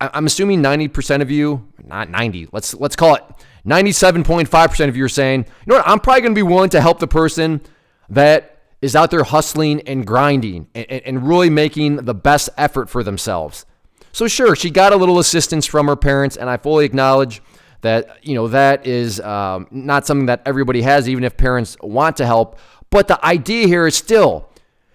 I'm 0.00 0.26
assuming 0.26 0.62
90% 0.62 1.22
of 1.22 1.30
you, 1.30 1.72
not 1.84 2.08
90, 2.08 2.48
let's 2.52 2.72
let's 2.74 2.94
call 2.94 3.16
it 3.16 3.24
97.5% 3.66 4.88
of 4.88 4.96
you 4.96 5.04
are 5.04 5.08
saying, 5.08 5.40
you 5.40 5.46
know 5.66 5.76
what, 5.76 5.88
I'm 5.88 5.98
probably 5.98 6.22
going 6.22 6.34
to 6.34 6.38
be 6.38 6.42
willing 6.42 6.70
to 6.70 6.80
help 6.80 7.00
the 7.00 7.08
person 7.08 7.60
that 8.08 8.62
is 8.80 8.94
out 8.94 9.10
there 9.10 9.24
hustling 9.24 9.80
and 9.82 10.06
grinding 10.06 10.68
and, 10.74 10.86
and 10.90 11.28
really 11.28 11.50
making 11.50 11.96
the 11.96 12.14
best 12.14 12.48
effort 12.56 12.88
for 12.88 13.02
themselves. 13.02 13.66
So 14.12 14.28
sure, 14.28 14.56
she 14.56 14.70
got 14.70 14.92
a 14.92 14.96
little 14.96 15.18
assistance 15.18 15.66
from 15.66 15.86
her 15.86 15.96
parents, 15.96 16.36
and 16.36 16.48
I 16.48 16.56
fully 16.56 16.84
acknowledge 16.84 17.42
that 17.80 18.24
you 18.26 18.34
know 18.34 18.48
that 18.48 18.86
is 18.86 19.20
um, 19.20 19.66
not 19.70 20.06
something 20.06 20.26
that 20.26 20.42
everybody 20.44 20.82
has, 20.82 21.08
even 21.08 21.24
if 21.24 21.36
parents 21.36 21.76
want 21.82 22.16
to 22.16 22.26
help. 22.26 22.58
But 22.90 23.08
the 23.08 23.24
idea 23.24 23.66
here 23.66 23.86
is 23.86 23.96
still 23.96 24.48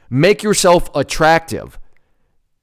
make 0.09 0.43
yourself 0.43 0.89
attractive 0.95 1.79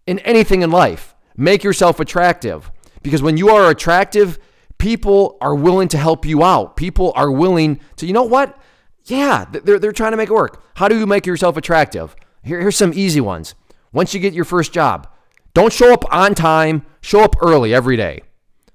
in 0.06 0.18
anything 0.20 0.62
in 0.62 0.70
life. 0.70 1.14
Make 1.36 1.64
yourself 1.64 2.00
attractive 2.00 2.70
because 3.02 3.22
when 3.22 3.36
you 3.36 3.48
are 3.48 3.70
attractive, 3.70 4.38
people 4.78 5.38
are 5.40 5.54
willing 5.54 5.88
to 5.88 5.98
help 5.98 6.26
you 6.26 6.42
out. 6.42 6.76
People 6.76 7.12
are 7.14 7.30
willing 7.30 7.80
to, 7.96 8.06
you 8.06 8.12
know 8.12 8.24
what? 8.24 8.58
Yeah, 9.04 9.46
they're, 9.50 9.78
they're 9.78 9.92
trying 9.92 10.10
to 10.10 10.16
make 10.16 10.28
it 10.28 10.34
work. 10.34 10.62
How 10.74 10.88
do 10.88 10.98
you 10.98 11.06
make 11.06 11.26
yourself 11.26 11.56
attractive? 11.56 12.14
Here, 12.42 12.60
here's 12.60 12.76
some 12.76 12.92
easy 12.94 13.20
ones. 13.20 13.54
Once 13.92 14.14
you 14.14 14.20
get 14.20 14.34
your 14.34 14.44
first 14.44 14.72
job, 14.72 15.08
don't 15.54 15.72
show 15.72 15.92
up 15.92 16.04
on 16.12 16.34
time, 16.34 16.84
show 17.00 17.20
up 17.20 17.36
early 17.40 17.74
every 17.74 17.96
day. 17.96 18.22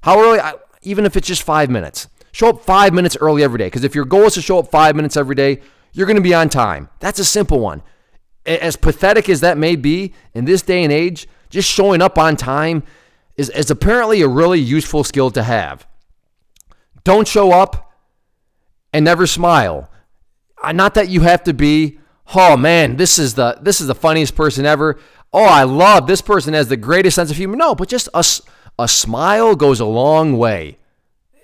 How 0.03 0.20
early? 0.20 0.39
Even 0.86 1.06
if 1.06 1.18
it's 1.18 1.27
just 1.27 1.44
five 1.44 1.70
minutes. 1.70 2.08
Show 2.32 2.50
up 2.50 2.63
five 2.63 2.94
minutes 2.94 3.18
early 3.22 3.44
every 3.44 3.58
day. 3.58 3.65
Because 3.65 3.84
if 3.84 3.96
your 3.96 4.06
goal 4.06 4.25
is 4.25 4.34
to 4.34 4.42
show 4.42 4.60
up 4.60 4.70
five 4.70 4.96
minutes 4.96 5.15
every 5.15 5.36
day, 5.36 5.62
you're 5.94 6.08
going 6.08 6.18
to 6.18 6.22
be 6.22 6.34
on 6.34 6.50
time. 6.50 6.89
That's 7.00 7.20
a 7.20 7.25
simple 7.25 7.60
one. 7.60 7.82
As 8.46 8.75
pathetic 8.75 9.30
as 9.30 9.42
that 9.42 9.58
may 9.58 9.75
be 9.75 10.13
in 10.34 10.46
this 10.46 10.62
day 10.62 10.84
and 10.84 10.92
age, 10.92 11.27
just 11.50 11.70
showing 11.70 12.01
up 12.01 12.18
on 12.18 12.36
time 12.36 12.84
is, 13.38 13.50
is 13.50 13.72
apparently 13.72 14.22
a 14.22 14.27
really 14.27 14.60
useful 14.60 15.04
skill 15.04 15.32
to 15.32 15.44
have. 15.44 15.88
Don't 17.04 17.27
show 17.27 17.51
up 17.51 17.94
and 18.94 19.06
never 19.06 19.27
smile. 19.27 19.89
Uh, 20.62 20.72
not 20.72 20.94
that 20.96 21.10
you 21.10 21.22
have 21.22 21.44
to 21.44 21.54
be, 21.54 22.00
oh 22.34 22.58
man, 22.58 22.98
this 22.98 23.20
is 23.20 23.36
the 23.36 23.58
this 23.62 23.80
is 23.80 23.88
the 23.88 23.96
funniest 23.96 24.36
person 24.36 24.65
ever. 24.65 24.98
Oh, 25.32 25.44
I 25.44 25.63
love 25.63 26.08
this 26.08 26.22
person 26.22 26.54
has 26.54 26.70
the 26.70 26.77
greatest 26.77 27.15
sense 27.15 27.30
of 27.30 27.38
humor. 27.38 27.56
No, 27.56 27.75
but 27.75 27.89
just 27.89 28.10
us 28.13 28.42
a 28.77 28.88
smile 28.88 29.55
goes 29.55 29.79
a 29.79 29.86
long 29.86 30.38
way. 30.38 30.77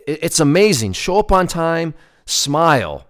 It's 0.07 0.39
amazing. 0.39 0.93
Show 0.93 1.19
up 1.19 1.31
on 1.31 1.47
time, 1.47 1.93
smile, 2.25 3.07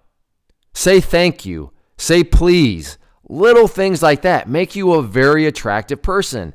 say 0.74 1.00
thank 1.00 1.46
you, 1.46 1.72
say 1.98 2.24
please. 2.24 2.98
Little 3.28 3.68
things 3.68 4.04
like 4.04 4.24
that 4.24 4.50
make 4.50 4.76
you 4.76 4.94
a 4.94 5.02
very 5.02 5.46
attractive 5.46 6.02
person. 6.02 6.54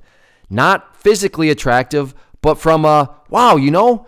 Not 0.50 0.96
physically 0.96 1.48
attractive, 1.50 2.14
but 2.42 2.56
from 2.56 2.84
a, 2.84 3.16
wow, 3.30 3.56
you 3.56 3.70
know, 3.70 4.06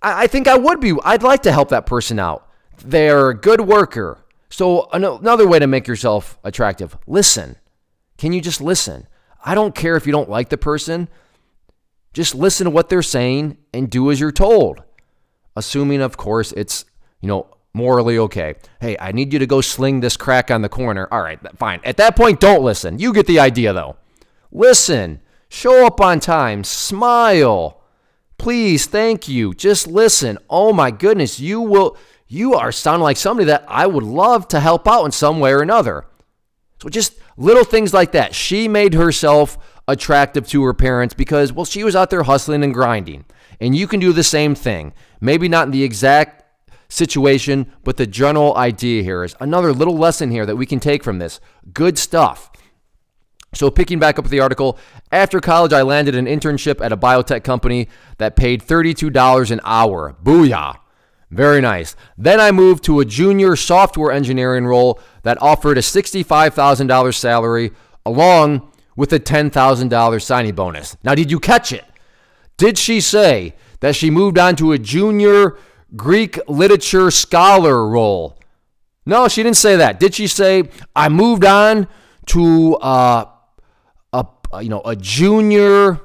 I, 0.00 0.28
think 0.28 0.46
I 0.46 0.56
would 0.56 0.80
be, 0.80 0.94
I'd 1.02 1.24
like 1.24 1.42
to 1.42 1.52
help 1.52 1.70
that 1.70 1.86
person 1.86 2.18
out. 2.18 2.48
They're 2.84 3.30
a 3.30 3.34
good 3.34 3.62
worker. 3.62 4.18
So, 4.48 4.88
another 4.92 5.46
way 5.46 5.58
to 5.58 5.66
make 5.66 5.86
yourself 5.86 6.38
attractive 6.44 6.96
listen. 7.06 7.56
Can 8.16 8.32
you 8.32 8.40
just 8.40 8.60
listen? 8.60 9.06
I 9.44 9.54
don't 9.54 9.74
care 9.74 9.96
if 9.96 10.06
you 10.06 10.12
don't 10.12 10.30
like 10.30 10.48
the 10.48 10.56
person. 10.56 11.08
Just 12.12 12.34
listen 12.34 12.64
to 12.64 12.70
what 12.70 12.88
they're 12.88 13.02
saying 13.02 13.58
and 13.72 13.90
do 13.90 14.10
as 14.10 14.20
you're 14.20 14.32
told. 14.32 14.82
Assuming, 15.56 16.00
of 16.00 16.16
course, 16.16 16.52
it's 16.52 16.84
you 17.20 17.28
know, 17.28 17.46
morally 17.74 18.18
okay. 18.18 18.54
Hey, 18.80 18.96
I 19.00 19.12
need 19.12 19.32
you 19.32 19.38
to 19.38 19.46
go 19.46 19.60
sling 19.60 20.00
this 20.00 20.16
crack 20.16 20.50
on 20.50 20.62
the 20.62 20.68
corner. 20.68 21.08
All 21.10 21.22
right, 21.22 21.38
fine. 21.58 21.80
At 21.84 21.96
that 21.98 22.16
point, 22.16 22.40
don't 22.40 22.62
listen. 22.62 22.98
You 22.98 23.12
get 23.12 23.26
the 23.26 23.40
idea, 23.40 23.72
though. 23.72 23.96
Listen, 24.50 25.20
show 25.48 25.86
up 25.86 26.00
on 26.00 26.20
time, 26.20 26.64
smile. 26.64 27.82
Please, 28.38 28.86
thank 28.86 29.28
you. 29.28 29.52
Just 29.52 29.86
listen. 29.86 30.38
Oh 30.48 30.72
my 30.72 30.90
goodness, 30.90 31.40
you 31.40 31.60
will. 31.60 31.96
You 32.28 32.54
are 32.54 32.70
sounding 32.70 33.02
like 33.02 33.16
somebody 33.16 33.46
that 33.46 33.64
I 33.66 33.86
would 33.86 34.02
love 34.02 34.48
to 34.48 34.60
help 34.60 34.86
out 34.86 35.04
in 35.04 35.12
some 35.12 35.40
way 35.40 35.52
or 35.52 35.62
another. 35.62 36.06
So 36.80 36.88
just 36.88 37.14
little 37.36 37.64
things 37.64 37.92
like 37.92 38.12
that. 38.12 38.34
She 38.34 38.68
made 38.68 38.94
herself 38.94 39.58
attractive 39.88 40.46
to 40.46 40.62
her 40.64 40.74
parents 40.74 41.14
because, 41.14 41.52
well, 41.52 41.64
she 41.64 41.82
was 41.82 41.96
out 41.96 42.10
there 42.10 42.22
hustling 42.22 42.62
and 42.62 42.74
grinding. 42.74 43.24
And 43.60 43.74
you 43.74 43.88
can 43.88 43.98
do 43.98 44.12
the 44.12 44.22
same 44.22 44.54
thing. 44.54 44.92
Maybe 45.20 45.48
not 45.48 45.66
in 45.66 45.72
the 45.72 45.82
exact 45.82 46.44
situation, 46.88 47.72
but 47.82 47.96
the 47.96 48.06
general 48.06 48.56
idea 48.56 49.02
here 49.02 49.24
is 49.24 49.34
another 49.40 49.72
little 49.72 49.96
lesson 49.96 50.30
here 50.30 50.46
that 50.46 50.56
we 50.56 50.66
can 50.66 50.78
take 50.78 51.02
from 51.02 51.18
this. 51.18 51.40
Good 51.72 51.98
stuff. 51.98 52.50
So, 53.54 53.70
picking 53.70 53.98
back 53.98 54.18
up 54.18 54.26
with 54.26 54.30
the 54.30 54.40
article, 54.40 54.78
after 55.10 55.40
college, 55.40 55.72
I 55.72 55.80
landed 55.80 56.14
an 56.14 56.26
internship 56.26 56.84
at 56.84 56.92
a 56.92 56.98
biotech 56.98 57.44
company 57.44 57.88
that 58.18 58.36
paid 58.36 58.62
$32 58.62 59.50
an 59.50 59.60
hour. 59.64 60.14
Booyah! 60.22 60.76
Very 61.30 61.60
nice. 61.62 61.96
Then 62.16 62.40
I 62.40 62.50
moved 62.52 62.84
to 62.84 63.00
a 63.00 63.06
junior 63.06 63.56
software 63.56 64.12
engineering 64.12 64.66
role 64.66 65.00
that 65.22 65.40
offered 65.40 65.78
a 65.78 65.82
$65,000 65.82 67.14
salary 67.14 67.70
along 68.04 68.70
with 68.98 69.12
a 69.12 69.20
$10,000 69.20 70.22
signing 70.22 70.54
bonus. 70.56 70.96
Now, 71.04 71.14
did 71.14 71.30
you 71.30 71.38
catch 71.38 71.70
it? 71.70 71.84
Did 72.56 72.76
she 72.76 73.00
say 73.00 73.54
that 73.78 73.94
she 73.94 74.10
moved 74.10 74.38
on 74.38 74.56
to 74.56 74.72
a 74.72 74.78
junior 74.78 75.56
Greek 75.94 76.36
literature 76.48 77.12
scholar 77.12 77.86
role? 77.86 78.36
No, 79.06 79.28
she 79.28 79.44
didn't 79.44 79.56
say 79.56 79.76
that. 79.76 80.00
Did 80.00 80.16
she 80.16 80.26
say 80.26 80.64
I 80.96 81.08
moved 81.10 81.44
on 81.44 81.86
to 82.26 82.74
uh, 82.78 83.26
a 84.12 84.26
you 84.60 84.68
know 84.68 84.82
a 84.84 84.96
junior 84.96 86.00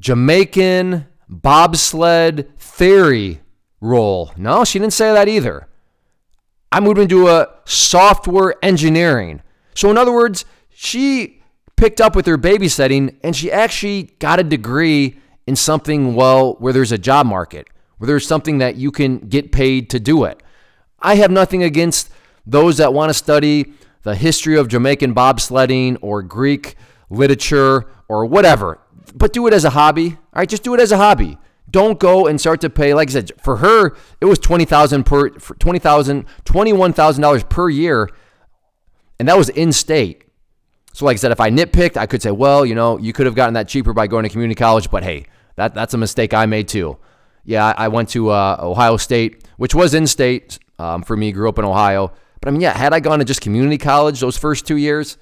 Jamaican 0.00 1.06
bobsled 1.28 2.58
theory 2.58 3.42
role? 3.82 4.32
No, 4.38 4.64
she 4.64 4.78
didn't 4.78 4.94
say 4.94 5.12
that 5.12 5.28
either. 5.28 5.68
I 6.72 6.80
moved 6.80 6.98
into 6.98 7.28
a 7.28 7.50
software 7.66 8.54
engineering. 8.62 9.42
So 9.74 9.90
in 9.90 9.98
other 9.98 10.12
words, 10.12 10.46
she 10.70 11.33
picked 11.76 12.00
up 12.00 12.14
with 12.16 12.26
her 12.26 12.38
babysitting 12.38 13.16
and 13.22 13.34
she 13.34 13.50
actually 13.50 14.14
got 14.18 14.40
a 14.40 14.44
degree 14.44 15.18
in 15.46 15.56
something, 15.56 16.14
well, 16.14 16.54
where 16.54 16.72
there's 16.72 16.92
a 16.92 16.98
job 16.98 17.26
market, 17.26 17.68
where 17.98 18.06
there's 18.06 18.26
something 18.26 18.58
that 18.58 18.76
you 18.76 18.90
can 18.90 19.18
get 19.18 19.52
paid 19.52 19.90
to 19.90 20.00
do 20.00 20.24
it. 20.24 20.42
I 21.00 21.16
have 21.16 21.30
nothing 21.30 21.62
against 21.62 22.10
those 22.46 22.78
that 22.78 22.92
want 22.92 23.10
to 23.10 23.14
study 23.14 23.74
the 24.02 24.14
history 24.14 24.56
of 24.56 24.68
Jamaican 24.68 25.14
bobsledding 25.14 25.98
or 26.00 26.22
Greek 26.22 26.76
literature 27.10 27.86
or 28.08 28.24
whatever, 28.26 28.78
but 29.14 29.32
do 29.32 29.46
it 29.46 29.52
as 29.52 29.64
a 29.64 29.70
hobby. 29.70 30.10
All 30.10 30.40
right, 30.40 30.48
just 30.48 30.62
do 30.62 30.74
it 30.74 30.80
as 30.80 30.92
a 30.92 30.96
hobby. 30.96 31.38
Don't 31.70 31.98
go 31.98 32.26
and 32.26 32.40
start 32.40 32.60
to 32.60 32.70
pay. 32.70 32.94
Like 32.94 33.08
I 33.08 33.12
said, 33.12 33.32
for 33.42 33.56
her, 33.56 33.96
it 34.20 34.26
was 34.26 34.38
twenty 34.38 34.64
thousand 34.64 35.04
per 35.04 35.30
twenty 35.30 35.78
thousand, 35.78 36.26
twenty-one 36.44 36.92
thousand 36.92 37.22
dollars 37.22 37.42
per 37.44 37.68
year, 37.68 38.10
and 39.18 39.28
that 39.28 39.36
was 39.36 39.48
in 39.48 39.72
state. 39.72 40.23
So, 40.94 41.04
like 41.04 41.14
I 41.14 41.18
said, 41.18 41.32
if 41.32 41.40
I 41.40 41.50
nitpicked, 41.50 41.96
I 41.96 42.06
could 42.06 42.22
say, 42.22 42.30
well, 42.30 42.64
you 42.64 42.76
know, 42.76 42.98
you 42.98 43.12
could 43.12 43.26
have 43.26 43.34
gotten 43.34 43.54
that 43.54 43.66
cheaper 43.66 43.92
by 43.92 44.06
going 44.06 44.22
to 44.22 44.28
community 44.28 44.54
college, 44.54 44.92
but 44.92 45.02
hey, 45.02 45.26
that, 45.56 45.74
that's 45.74 45.92
a 45.92 45.98
mistake 45.98 46.32
I 46.32 46.46
made 46.46 46.68
too. 46.68 46.98
Yeah, 47.44 47.74
I 47.76 47.88
went 47.88 48.10
to 48.10 48.30
uh, 48.30 48.58
Ohio 48.60 48.96
State, 48.96 49.44
which 49.56 49.74
was 49.74 49.92
in 49.92 50.06
state 50.06 50.60
um, 50.78 51.02
for 51.02 51.16
me, 51.16 51.32
grew 51.32 51.48
up 51.48 51.58
in 51.58 51.64
Ohio. 51.64 52.12
But 52.40 52.48
I 52.48 52.52
mean, 52.52 52.60
yeah, 52.60 52.78
had 52.78 52.94
I 52.94 53.00
gone 53.00 53.18
to 53.18 53.24
just 53.24 53.40
community 53.40 53.76
college 53.76 54.20
those 54.20 54.38
first 54.38 54.68
two 54.68 54.76
years, 54.76 55.18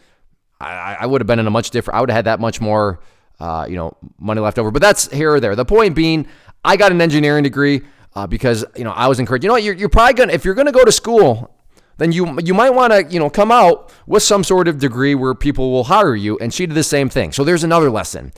I, 0.61 0.99
I 1.01 1.07
would 1.07 1.23
have 1.23 1.27
been 1.27 1.39
in 1.39 1.47
a 1.47 1.51
much 1.51 1.71
different, 1.71 1.97
I 1.97 2.01
would 2.01 2.11
have 2.11 2.17
had 2.17 2.27
that 2.27 2.39
much 2.39 2.61
more, 2.61 3.01
uh, 3.41 3.67
you 3.67 3.77
know, 3.77 3.97
money 4.19 4.43
left 4.43 4.59
over. 4.59 4.71
But 4.71 4.83
that's 4.83 5.11
here 5.11 5.33
or 5.33 5.41
there. 5.41 5.57
The 5.57 5.65
point 5.65 5.97
being, 5.97 6.27
I 6.63 6.77
got 6.77 6.93
an 6.93 7.01
engineering 7.01 7.45
degree 7.45 7.81
uh, 8.15 8.27
because, 8.27 8.63
you 8.77 8.85
know, 8.85 8.93
I 8.93 9.09
was 9.09 9.19
encouraged, 9.19 9.43
you 9.43 9.49
know 9.49 9.55
what, 9.55 9.63
you're, 9.63 9.75
you're 9.75 9.89
probably 9.89 10.13
going 10.13 10.29
to, 10.29 10.35
if 10.35 10.45
you're 10.45 10.55
going 10.55 10.67
to 10.67 10.73
go 10.73 10.85
to 10.85 10.93
school, 10.93 11.52
then 12.03 12.13
you 12.13 12.39
you 12.41 12.53
might 12.53 12.71
want 12.71 12.93
to 12.93 13.05
you 13.05 13.21
know 13.21 13.31
come 13.31 13.53
out 13.53 13.93
with 14.07 14.23
some 14.23 14.43
sort 14.43 14.67
of 14.67 14.79
degree 14.79 15.15
where 15.15 15.35
people 15.35 15.71
will 15.71 15.85
hire 15.85 16.17
you. 16.17 16.37
And 16.39 16.53
she 16.53 16.67
did 16.67 16.75
the 16.75 16.83
same 16.83 17.09
thing. 17.09 17.33
So 17.33 17.45
there's 17.45 17.65
another 17.65 17.91
lesson. 17.91 18.33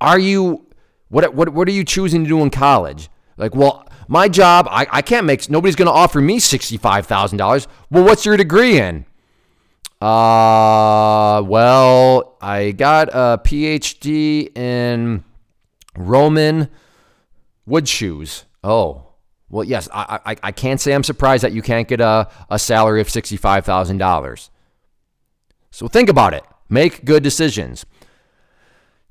Are 0.00 0.18
you 0.18 0.66
what 1.08 1.34
what 1.34 1.50
what 1.50 1.68
are 1.68 1.72
you 1.72 1.84
choosing 1.84 2.24
to 2.24 2.28
do 2.28 2.42
in 2.42 2.50
college? 2.50 3.08
Like, 3.36 3.54
well, 3.54 3.86
my 4.08 4.28
job, 4.28 4.66
I, 4.70 4.86
I 4.90 5.02
can't 5.02 5.26
make 5.26 5.48
nobody's 5.48 5.76
gonna 5.76 5.92
offer 5.92 6.20
me 6.20 6.38
sixty 6.38 6.76
five 6.76 7.06
thousand 7.06 7.38
dollars. 7.38 7.68
Well, 7.90 8.04
what's 8.04 8.26
your 8.26 8.36
degree 8.36 8.78
in? 8.78 9.06
Uh 10.00 11.42
well, 11.46 12.36
I 12.40 12.72
got 12.72 13.08
a 13.10 13.40
PhD 13.44 14.56
in 14.56 15.22
Roman 15.96 16.68
wood 17.64 17.88
shoes. 17.88 18.44
Oh, 18.64 19.11
well, 19.52 19.64
yes, 19.64 19.86
I, 19.92 20.18
I, 20.24 20.36
I 20.44 20.52
can't 20.52 20.80
say 20.80 20.94
I'm 20.94 21.04
surprised 21.04 21.44
that 21.44 21.52
you 21.52 21.60
can't 21.60 21.86
get 21.86 22.00
a, 22.00 22.26
a 22.50 22.58
salary 22.58 23.02
of 23.02 23.08
$65,000. 23.08 24.48
So 25.70 25.88
think 25.88 26.08
about 26.08 26.32
it. 26.32 26.42
Make 26.70 27.04
good 27.04 27.22
decisions. 27.22 27.84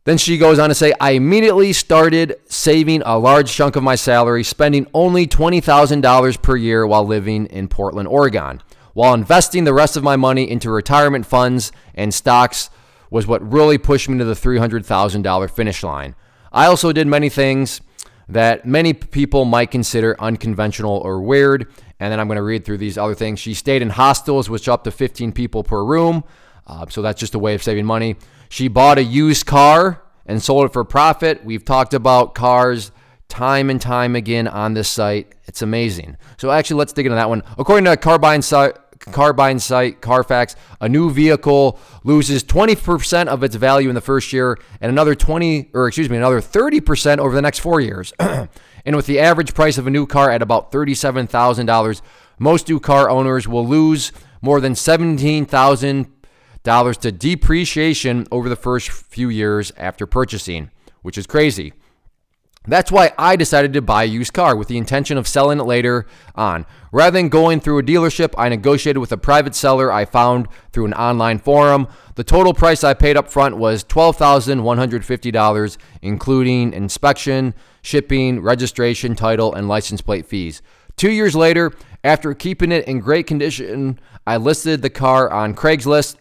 Then 0.04 0.18
she 0.18 0.40
goes 0.40 0.58
on 0.58 0.70
to 0.70 0.76
say, 0.76 0.94
I 1.00 1.12
immediately 1.12 1.74
started 1.74 2.38
saving 2.50 3.04
a 3.04 3.20
large 3.20 3.54
chunk 3.54 3.76
of 3.76 3.84
my 3.84 3.94
salary, 3.94 4.44
spending 4.44 4.88
only 4.96 5.28
$20,000 5.28 6.42
per 6.42 6.56
year 6.56 6.88
while 6.88 7.06
living 7.06 7.46
in 7.46 7.68
Portland, 7.68 8.08
Oregon, 8.08 8.64
while 8.94 9.14
investing 9.14 9.64
the 9.64 9.76
rest 9.76 9.96
of 9.96 10.02
my 10.02 10.16
money 10.16 10.50
into 10.50 10.72
retirement 10.72 11.28
funds 11.28 11.72
and 11.94 12.12
stocks 12.12 12.72
was 13.12 13.28
what 13.28 13.48
really 13.48 13.78
pushed 13.78 14.10
me 14.10 14.18
to 14.18 14.26
the 14.26 14.34
$300,000 14.34 15.52
finish 15.52 15.84
line. 15.84 16.16
I 16.52 16.66
also 16.66 16.92
did 16.92 17.06
many 17.06 17.30
things 17.30 17.82
that 18.30 18.66
many 18.66 18.94
people 18.94 19.46
might 19.46 19.72
consider 19.72 20.16
unconventional 20.20 20.98
or 20.98 21.22
weird. 21.22 21.68
And 22.00 22.12
then 22.12 22.20
I'm 22.20 22.28
going 22.28 22.38
to 22.38 22.44
read 22.44 22.66
through 22.66 22.78
these 22.78 22.98
other 22.98 23.16
things. 23.16 23.40
She 23.40 23.54
stayed 23.54 23.82
in 23.82 23.90
hostels, 23.90 24.50
which 24.50 24.68
up 24.68 24.84
to 24.86 24.92
15 24.92 25.32
people 25.32 25.64
per 25.64 25.84
room. 25.84 26.24
Uh, 26.66 26.86
so 26.90 27.02
that's 27.02 27.20
just 27.20 27.36
a 27.36 27.40
way 27.40 27.54
of 27.54 27.62
saving 27.62 27.86
money. 27.86 28.16
She 28.50 28.68
bought 28.68 28.98
a 28.98 29.04
used 29.04 29.46
car 29.46 30.02
and 30.26 30.42
sold 30.42 30.66
it 30.66 30.74
for 30.74 30.84
profit. 30.84 31.44
We've 31.44 31.66
talked 31.66 31.94
about 31.94 32.36
cars 32.36 32.92
time 33.28 33.70
and 33.70 33.80
time 33.80 34.16
again 34.16 34.48
on 34.48 34.74
this 34.74 34.90
site. 34.90 35.34
It's 35.46 35.62
amazing. 35.62 36.18
So 36.38 36.52
actually, 36.52 36.78
let's 36.78 36.94
dig 36.94 37.06
into 37.06 37.16
that 37.16 37.30
one. 37.30 37.44
According 37.58 37.86
to 37.86 37.98
Carbine 37.98 38.42
site, 38.42 38.78
Carbine 39.12 39.60
site, 39.60 40.02
Carfax, 40.02 40.56
a 40.80 40.88
new 40.88 41.10
vehicle 41.10 41.80
loses 42.04 42.44
20% 42.44 43.28
of 43.28 43.44
its 43.44 43.56
value 43.56 43.90
in 43.90 43.96
the 43.96 44.02
first 44.02 44.32
year 44.32 44.60
and 44.80 44.92
another 44.92 45.16
20 45.16 45.72
or 45.74 45.88
excuse 45.88 46.10
me, 46.10 46.18
another 46.18 46.40
30% 46.40 47.18
over 47.18 47.34
the 47.34 47.42
next 47.42 47.60
4 47.60 47.82
years. 47.82 48.14
and 48.20 48.96
with 48.96 49.08
the 49.08 49.20
average 49.20 49.54
price 49.54 49.78
of 49.78 49.88
a 49.88 49.90
new 49.90 50.06
car 50.06 50.30
at 50.30 50.42
about 50.42 50.72
$37,000, 50.72 52.02
most 52.40 52.70
new 52.70 52.80
car 52.80 53.10
owners 53.10 53.48
will 53.48 53.68
lose 53.68 54.12
more 54.42 54.62
than 54.62 54.74
$17,000 54.74 56.98
to 56.98 57.12
depreciation 57.12 58.28
over 58.32 58.50
the 58.50 58.56
first 58.56 58.90
few 58.90 59.30
years 59.30 59.72
after 59.78 60.06
purchasing, 60.06 60.70
which 61.02 61.18
is 61.18 61.28
crazy. 61.28 61.74
That's 62.68 62.92
why 62.92 63.12
I 63.18 63.36
decided 63.36 63.74
to 63.74 63.82
buy 63.82 64.04
a 64.04 64.08
used 64.08 64.34
car 64.34 64.56
with 64.56 64.68
the 64.68 64.78
intention 64.78 65.18
of 65.18 65.28
selling 65.28 65.60
it 65.60 65.64
later 65.64 66.06
on. 66.36 66.68
Rather 66.92 67.18
than 67.18 67.28
going 67.28 67.60
through 67.60 67.80
a 67.80 67.84
dealership, 67.84 68.36
I 68.38 68.50
negotiated 68.50 69.00
with 69.00 69.12
a 69.12 69.18
private 69.18 69.56
seller 69.56 69.92
I 69.92 70.06
found 70.06 70.48
through 70.72 70.86
an 70.86 70.94
online 70.94 71.40
forum. 71.40 71.88
The 72.16 72.24
total 72.24 72.54
price 72.54 72.84
I 72.84 72.94
paid 72.94 73.18
up 73.18 73.32
front 73.32 73.58
was 73.58 73.84
$12,150, 73.86 75.78
including 76.04 76.74
inspection, 76.74 77.56
shipping, 77.82 78.42
registration, 78.42 79.16
title, 79.16 79.56
and 79.56 79.68
license 79.68 80.02
plate 80.02 80.28
fees. 80.28 80.62
Two 80.98 81.10
years 81.10 81.36
later, 81.36 81.72
after 82.04 82.36
keeping 82.36 82.72
it 82.72 82.88
in 82.88 83.00
great 83.00 83.26
condition, 83.26 84.00
I 84.28 84.38
listed 84.38 84.84
the 84.84 84.92
car 84.92 85.32
on 85.32 85.56
Craigslist 85.56 86.18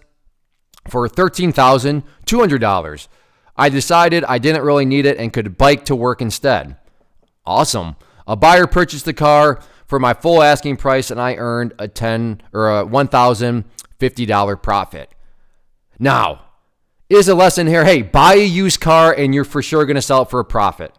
for 0.89 1.07
$13,200. 1.07 3.09
I 3.61 3.69
decided 3.69 4.25
I 4.25 4.39
didn't 4.39 4.63
really 4.63 4.87
need 4.87 5.05
it 5.05 5.19
and 5.19 5.35
could 5.35 5.59
bike 5.59 5.85
to 5.85 5.95
work 5.95 6.23
instead. 6.23 6.77
Awesome. 7.45 7.97
A 8.27 8.35
buyer 8.35 8.67
purchased 8.67 9.05
the 9.05 9.13
car 9.13 9.61
for 9.87 9.99
my 9.99 10.15
full 10.15 10.43
asking 10.43 10.79
price 10.79 11.11
and 11.11 11.21
I 11.21 11.35
earned 11.35 11.75
a 11.79 11.87
10 11.87 12.41
or 12.55 12.81
a 12.81 12.87
$1,050 12.87 14.63
profit. 14.63 15.11
Now, 15.99 16.47
is 17.11 17.29
a 17.29 17.35
lesson 17.35 17.67
here, 17.67 17.85
hey, 17.85 18.01
buy 18.01 18.37
a 18.37 18.47
used 18.47 18.81
car 18.81 19.13
and 19.13 19.35
you're 19.35 19.45
for 19.45 19.61
sure 19.61 19.85
going 19.85 19.97
to 19.97 20.01
sell 20.01 20.23
it 20.23 20.31
for 20.31 20.41
a 20.41 20.45
profit. 20.45 20.99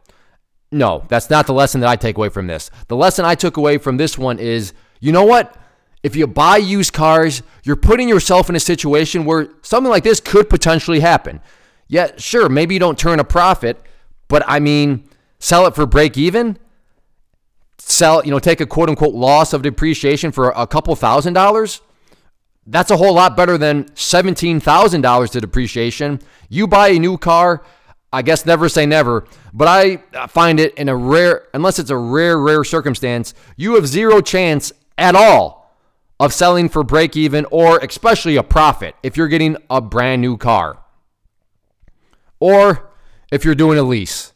No, 0.71 1.03
that's 1.07 1.31
not 1.31 1.47
the 1.47 1.53
lesson 1.53 1.81
that 1.81 1.89
I 1.89 1.95
take 1.95 2.17
away 2.17 2.29
from 2.29 2.45
this. 2.45 2.69
The 2.89 2.95
lesson 2.95 3.25
I 3.25 3.33
took 3.33 3.57
away 3.57 3.79
from 3.79 3.97
this 3.97 4.19
one 4.19 4.37
is, 4.37 4.73
you 4.99 5.11
know 5.11 5.25
what? 5.25 5.57
If 6.03 6.15
you 6.15 6.27
buy 6.27 6.57
used 6.57 6.93
cars, 6.93 7.41
you're 7.63 7.75
putting 7.75 8.07
yourself 8.07 8.49
in 8.51 8.55
a 8.55 8.59
situation 8.59 9.25
where 9.25 9.49
something 9.63 9.89
like 9.89 10.03
this 10.03 10.19
could 10.19 10.47
potentially 10.47 10.99
happen. 10.99 11.41
Yeah, 11.91 12.11
sure, 12.17 12.49
maybe 12.49 12.73
you 12.73 12.79
don't 12.79 12.97
turn 12.97 13.19
a 13.19 13.23
profit, 13.23 13.79
but 14.27 14.43
I 14.47 14.59
mean, 14.59 15.03
sell 15.39 15.67
it 15.67 15.75
for 15.75 15.85
break 15.85 16.17
even? 16.17 16.57
sell, 17.77 18.23
you 18.23 18.31
know, 18.31 18.39
take 18.39 18.61
a 18.61 18.65
quote 18.65 18.89
unquote 18.89 19.13
loss 19.13 19.53
of 19.53 19.61
depreciation 19.61 20.31
for 20.31 20.51
a 20.51 20.65
couple 20.65 20.95
thousand 20.95 21.33
dollars, 21.33 21.81
that's 22.67 22.91
a 22.91 22.97
whole 22.97 23.13
lot 23.13 23.35
better 23.35 23.57
than 23.57 23.85
$17,000 23.85 25.31
to 25.31 25.41
depreciation. 25.41 26.19
You 26.49 26.67
buy 26.67 26.89
a 26.89 26.99
new 26.99 27.17
car, 27.17 27.63
I 28.13 28.21
guess 28.21 28.45
never 28.45 28.69
say 28.69 28.85
never, 28.85 29.25
but 29.53 29.67
I 29.67 29.97
find 30.27 30.59
it 30.59 30.75
in 30.75 30.89
a 30.89 30.95
rare, 30.95 31.47
unless 31.53 31.79
it's 31.79 31.89
a 31.89 31.97
rare, 31.97 32.37
rare 32.39 32.63
circumstance, 32.63 33.33
you 33.57 33.75
have 33.75 33.87
zero 33.87 34.21
chance 34.21 34.71
at 34.97 35.15
all 35.15 35.75
of 36.19 36.33
selling 36.33 36.69
for 36.69 36.83
break 36.83 37.17
even 37.17 37.45
or 37.51 37.79
especially 37.79 38.35
a 38.35 38.43
profit 38.43 38.95
if 39.01 39.17
you're 39.17 39.27
getting 39.27 39.57
a 39.69 39.81
brand 39.81 40.21
new 40.21 40.37
car 40.37 40.77
or 42.41 42.91
if 43.31 43.45
you're 43.45 43.55
doing 43.55 43.79
a 43.79 43.83
lease. 43.83 44.33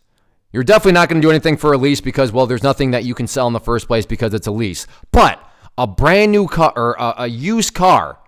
You're 0.53 0.63
definitely 0.63 0.93
not 0.93 1.09
going 1.09 1.21
to 1.21 1.25
do 1.25 1.31
anything 1.31 1.57
for 1.57 1.74
a 1.74 1.77
lease 1.77 2.00
because, 2.00 2.31
well, 2.31 2.47
there's 2.47 2.63
nothing 2.63 2.91
that 2.91 3.03
you 3.03 3.13
can 3.13 3.27
sell 3.27 3.45
in 3.47 3.51
the 3.51 3.59
first 3.59 3.88
place 3.88 4.05
because 4.05 4.33
it's 4.33 4.47
a 4.47 4.51
lease. 4.51 4.88
But 5.12 5.43
a 5.77 5.85
brand 5.85 6.31
new 6.31 6.47
car 6.47 6.71
or 6.77 6.95
a, 6.97 7.13
a 7.24 7.27
used 7.27 7.74
car, 7.74 8.19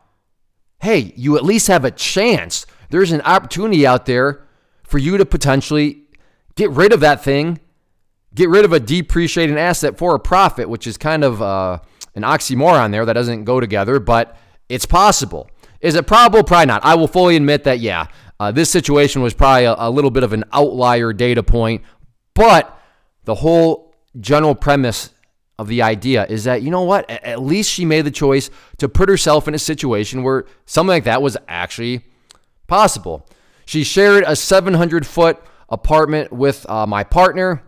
hey, 0.80 1.14
you 1.16 1.38
at 1.38 1.46
least 1.46 1.68
have 1.68 1.86
a 1.86 1.92
chance. 1.92 2.66
There's 2.90 3.14
an 3.14 3.22
opportunity 3.22 3.88
out 3.88 4.06
there 4.06 4.44
for 4.84 4.98
you 4.98 5.18
to 5.18 5.26
potentially 5.26 6.02
get 6.56 6.70
rid 6.72 6.92
of 6.92 7.00
that 7.00 7.24
thing, 7.24 7.62
get 8.36 8.50
rid 8.50 8.66
of 8.66 8.74
a 8.74 8.80
depreciating 8.82 9.58
asset 9.58 9.98
for 9.98 10.14
a 10.14 10.20
profit, 10.20 10.68
which 10.68 10.86
is 10.86 10.98
kind 10.98 11.24
of 11.24 11.42
uh, 11.42 11.80
an 12.16 12.24
oxymoron 12.24 12.92
there 12.92 13.06
that 13.06 13.14
doesn't 13.14 13.46
go 13.46 13.62
together, 13.62 14.02
but 14.02 14.36
it's 14.68 14.86
possible. 14.86 15.50
Is 15.80 15.96
it 15.96 16.08
probable? 16.08 16.44
Probably 16.44 16.66
not. 16.66 16.84
I 16.84 16.96
will 16.96 17.08
fully 17.08 17.38
admit 17.38 17.64
that, 17.64 17.80
yeah, 17.80 18.08
uh, 18.40 18.52
this 18.52 18.70
situation 18.70 19.22
was 19.22 19.34
probably 19.34 19.66
a, 19.66 19.76
a 19.78 19.90
little 19.90 20.12
bit 20.12 20.24
of 20.24 20.34
an 20.34 20.44
outlier 20.54 21.14
data 21.14 21.44
point, 21.44 21.84
but 22.34 22.80
the 23.26 23.36
whole 23.36 23.96
general 24.20 24.56
premise 24.56 25.12
of 25.60 25.68
the 25.68 25.82
idea 25.82 26.26
is 26.28 26.44
that, 26.44 26.62
you 26.62 26.70
know 26.70 26.84
what, 26.84 27.10
at 27.10 27.42
least 27.42 27.72
she 27.72 27.84
made 27.84 28.04
the 28.04 28.12
choice 28.12 28.50
to 28.78 28.88
put 28.88 29.10
herself 29.10 29.48
in 29.48 29.56
a 29.56 29.60
situation 29.60 30.22
where 30.22 30.46
something 30.66 30.90
like 30.90 31.04
that 31.06 31.22
was 31.22 31.36
actually 31.48 32.02
possible. 32.68 33.28
She 33.66 33.84
shared 33.84 34.24
a 34.28 34.36
700 34.36 35.06
foot 35.06 35.42
apartment 35.70 36.32
with 36.32 36.70
uh, 36.70 36.86
my 36.86 37.04
partner. 37.04 37.64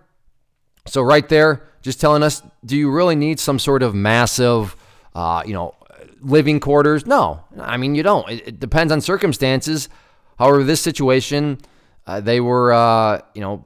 So, 0.85 1.01
right 1.01 1.27
there, 1.27 1.67
just 1.81 1.99
telling 1.99 2.23
us, 2.23 2.41
do 2.63 2.77
you 2.77 2.91
really 2.91 3.15
need 3.15 3.39
some 3.39 3.59
sort 3.59 3.83
of 3.83 3.95
massive, 3.95 4.75
uh, 5.15 5.43
you 5.45 5.53
know, 5.53 5.75
living 6.21 6.59
quarters? 6.59 7.05
No, 7.05 7.43
I 7.59 7.77
mean, 7.77 7.95
you 7.95 8.03
don't. 8.03 8.29
It, 8.29 8.47
it 8.47 8.59
depends 8.59 8.93
on 8.93 9.01
circumstances. 9.01 9.89
However, 10.39 10.63
this 10.63 10.79
situation, 10.79 11.59
uh, 12.07 12.21
they 12.21 12.39
were, 12.39 12.71
uh, 12.71 13.21
you 13.35 13.41
know, 13.41 13.65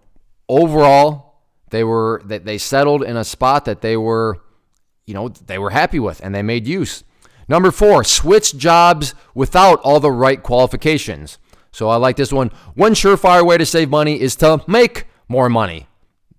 overall, 0.49 1.35
they 1.69 1.83
were 1.83 2.21
they, 2.25 2.39
they 2.39 2.57
settled 2.57 3.03
in 3.03 3.15
a 3.15 3.23
spot 3.23 3.65
that 3.65 3.81
they 3.81 3.95
were, 3.95 4.41
you 5.05 5.13
know, 5.13 5.29
they 5.29 5.59
were 5.59 5.69
happy 5.69 5.99
with 5.99 6.19
and 6.21 6.33
they 6.33 6.41
made 6.41 6.67
use. 6.67 7.03
Number 7.47 7.71
four, 7.71 8.03
switch 8.03 8.57
jobs 8.57 9.13
without 9.35 9.79
all 9.81 9.99
the 9.99 10.11
right 10.11 10.41
qualifications. 10.41 11.37
So 11.71 11.89
I 11.89 11.97
like 11.97 12.15
this 12.15 12.33
one. 12.33 12.49
One 12.73 12.93
surefire 12.93 13.45
way 13.45 13.57
to 13.57 13.65
save 13.65 13.89
money 13.89 14.19
is 14.19 14.35
to 14.37 14.63
make 14.67 15.05
more 15.27 15.49
money. 15.49 15.87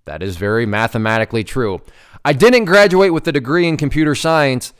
That 0.05 0.23
is 0.23 0.37
very 0.37 0.67
mathematically 0.67 1.45
true. 1.45 1.81
I 2.25 2.33
didn't 2.33 2.65
graduate 2.65 3.13
with 3.13 3.27
a 3.29 3.33
degree 3.33 3.69
in 3.69 3.77
computer 3.77 4.15
science, 4.15 4.73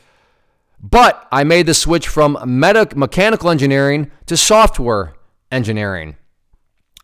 but 0.81 1.27
I 1.31 1.43
made 1.43 1.65
the 1.65 1.73
switch 1.73 2.07
from 2.07 2.37
mechanical 2.43 3.49
engineering 3.49 4.11
to 4.25 4.35
software 4.35 5.14
engineering. 5.55 6.17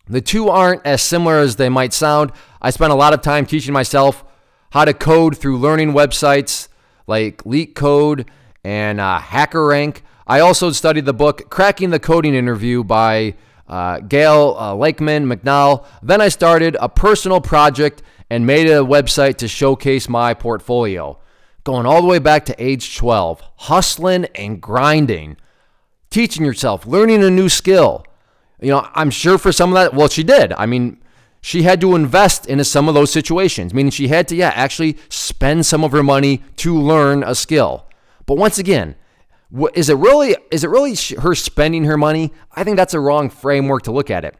The 0.07 0.21
two 0.21 0.49
aren't 0.49 0.85
as 0.85 1.01
similar 1.01 1.39
as 1.39 1.55
they 1.55 1.69
might 1.69 1.93
sound. 1.93 2.31
I 2.61 2.69
spent 2.69 2.91
a 2.91 2.95
lot 2.95 3.13
of 3.13 3.21
time 3.21 3.45
teaching 3.45 3.73
myself 3.73 4.25
how 4.71 4.85
to 4.85 4.93
code 4.93 5.37
through 5.37 5.57
learning 5.57 5.93
websites 5.93 6.67
like 7.07 7.43
LeetCode 7.43 8.27
and 8.63 8.99
uh, 8.99 9.19
HackerRank. 9.21 10.01
I 10.27 10.39
also 10.39 10.71
studied 10.71 11.05
the 11.05 11.13
book 11.13 11.49
Cracking 11.49 11.89
the 11.89 11.99
Coding 11.99 12.35
Interview 12.35 12.83
by 12.83 13.35
uh, 13.67 13.99
Gayle 13.99 14.55
uh, 14.57 14.73
Laakmann 14.73 15.31
McNall. 15.31 15.85
Then 16.03 16.21
I 16.21 16.27
started 16.27 16.75
a 16.79 16.89
personal 16.89 17.41
project 17.41 18.03
and 18.29 18.45
made 18.45 18.67
a 18.67 18.79
website 18.79 19.37
to 19.37 19.47
showcase 19.47 20.07
my 20.07 20.33
portfolio. 20.33 21.17
Going 21.63 21.85
all 21.85 22.01
the 22.01 22.07
way 22.07 22.19
back 22.19 22.45
to 22.45 22.63
age 22.63 22.97
12, 22.97 23.41
hustling 23.57 24.25
and 24.35 24.61
grinding, 24.61 25.37
teaching 26.09 26.45
yourself, 26.45 26.85
learning 26.85 27.23
a 27.23 27.29
new 27.29 27.49
skill. 27.49 28.05
You 28.61 28.69
know, 28.69 28.87
I'm 28.93 29.09
sure 29.09 29.37
for 29.37 29.51
some 29.51 29.69
of 29.71 29.75
that, 29.75 29.93
well, 29.93 30.07
she 30.07 30.23
did. 30.23 30.53
I 30.53 30.65
mean, 30.65 31.01
she 31.41 31.63
had 31.63 31.81
to 31.81 31.95
invest 31.95 32.45
into 32.45 32.63
some 32.63 32.87
of 32.87 32.93
those 32.93 33.11
situations, 33.11 33.73
meaning 33.73 33.91
she 33.91 34.07
had 34.07 34.27
to, 34.27 34.35
yeah, 34.35 34.51
actually 34.53 34.97
spend 35.09 35.65
some 35.65 35.83
of 35.83 35.91
her 35.91 36.03
money 36.03 36.43
to 36.57 36.77
learn 36.77 37.23
a 37.23 37.33
skill. 37.33 37.87
But 38.27 38.37
once 38.37 38.59
again, 38.59 38.95
is 39.73 39.89
it 39.89 39.97
really 39.97 40.37
is 40.51 40.63
it 40.63 40.69
really 40.69 40.95
her 41.19 41.35
spending 41.35 41.83
her 41.85 41.97
money? 41.97 42.31
I 42.53 42.63
think 42.63 42.77
that's 42.77 42.93
a 42.93 42.99
wrong 42.99 43.29
framework 43.29 43.83
to 43.83 43.91
look 43.91 44.09
at 44.09 44.23
it. 44.23 44.37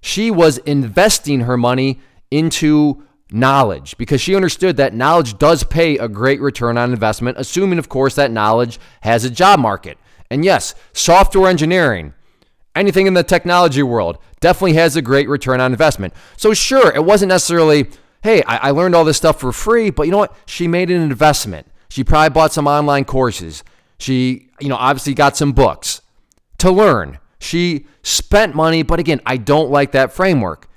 She 0.00 0.30
was 0.30 0.58
investing 0.58 1.40
her 1.40 1.56
money 1.56 2.00
into 2.30 3.02
knowledge 3.30 3.96
because 3.96 4.20
she 4.20 4.36
understood 4.36 4.76
that 4.76 4.94
knowledge 4.94 5.38
does 5.38 5.64
pay 5.64 5.96
a 5.96 6.08
great 6.08 6.40
return 6.40 6.76
on 6.76 6.92
investment, 6.92 7.38
assuming, 7.38 7.78
of 7.78 7.88
course, 7.88 8.14
that 8.14 8.30
knowledge 8.30 8.78
has 9.00 9.24
a 9.24 9.30
job 9.30 9.58
market. 9.58 9.98
And 10.30 10.44
yes, 10.44 10.74
software 10.92 11.48
engineering, 11.48 12.14
anything 12.74 13.06
in 13.06 13.14
the 13.14 13.22
technology 13.22 13.82
world, 13.82 14.18
definitely 14.40 14.74
has 14.74 14.96
a 14.96 15.02
great 15.02 15.28
return 15.28 15.60
on 15.60 15.72
investment. 15.72 16.14
So, 16.36 16.54
sure, 16.54 16.92
it 16.92 17.04
wasn't 17.04 17.30
necessarily, 17.30 17.88
hey, 18.22 18.42
I, 18.44 18.68
I 18.68 18.70
learned 18.70 18.94
all 18.94 19.04
this 19.04 19.16
stuff 19.16 19.40
for 19.40 19.52
free, 19.52 19.90
but 19.90 20.04
you 20.04 20.12
know 20.12 20.18
what? 20.18 20.36
She 20.46 20.68
made 20.68 20.90
an 20.90 21.00
investment. 21.00 21.66
She 21.88 22.04
probably 22.04 22.30
bought 22.30 22.52
some 22.52 22.66
online 22.66 23.04
courses. 23.04 23.62
She, 23.98 24.50
you 24.60 24.68
know, 24.68 24.76
obviously 24.76 25.14
got 25.14 25.36
some 25.36 25.52
books 25.52 26.02
to 26.58 26.70
learn. 26.70 27.18
She 27.38 27.86
spent 28.02 28.54
money, 28.54 28.82
but 28.82 28.98
again, 28.98 29.20
I 29.24 29.36
don't 29.36 29.70
like 29.70 29.92
that 29.92 30.12
framework. 30.12 30.68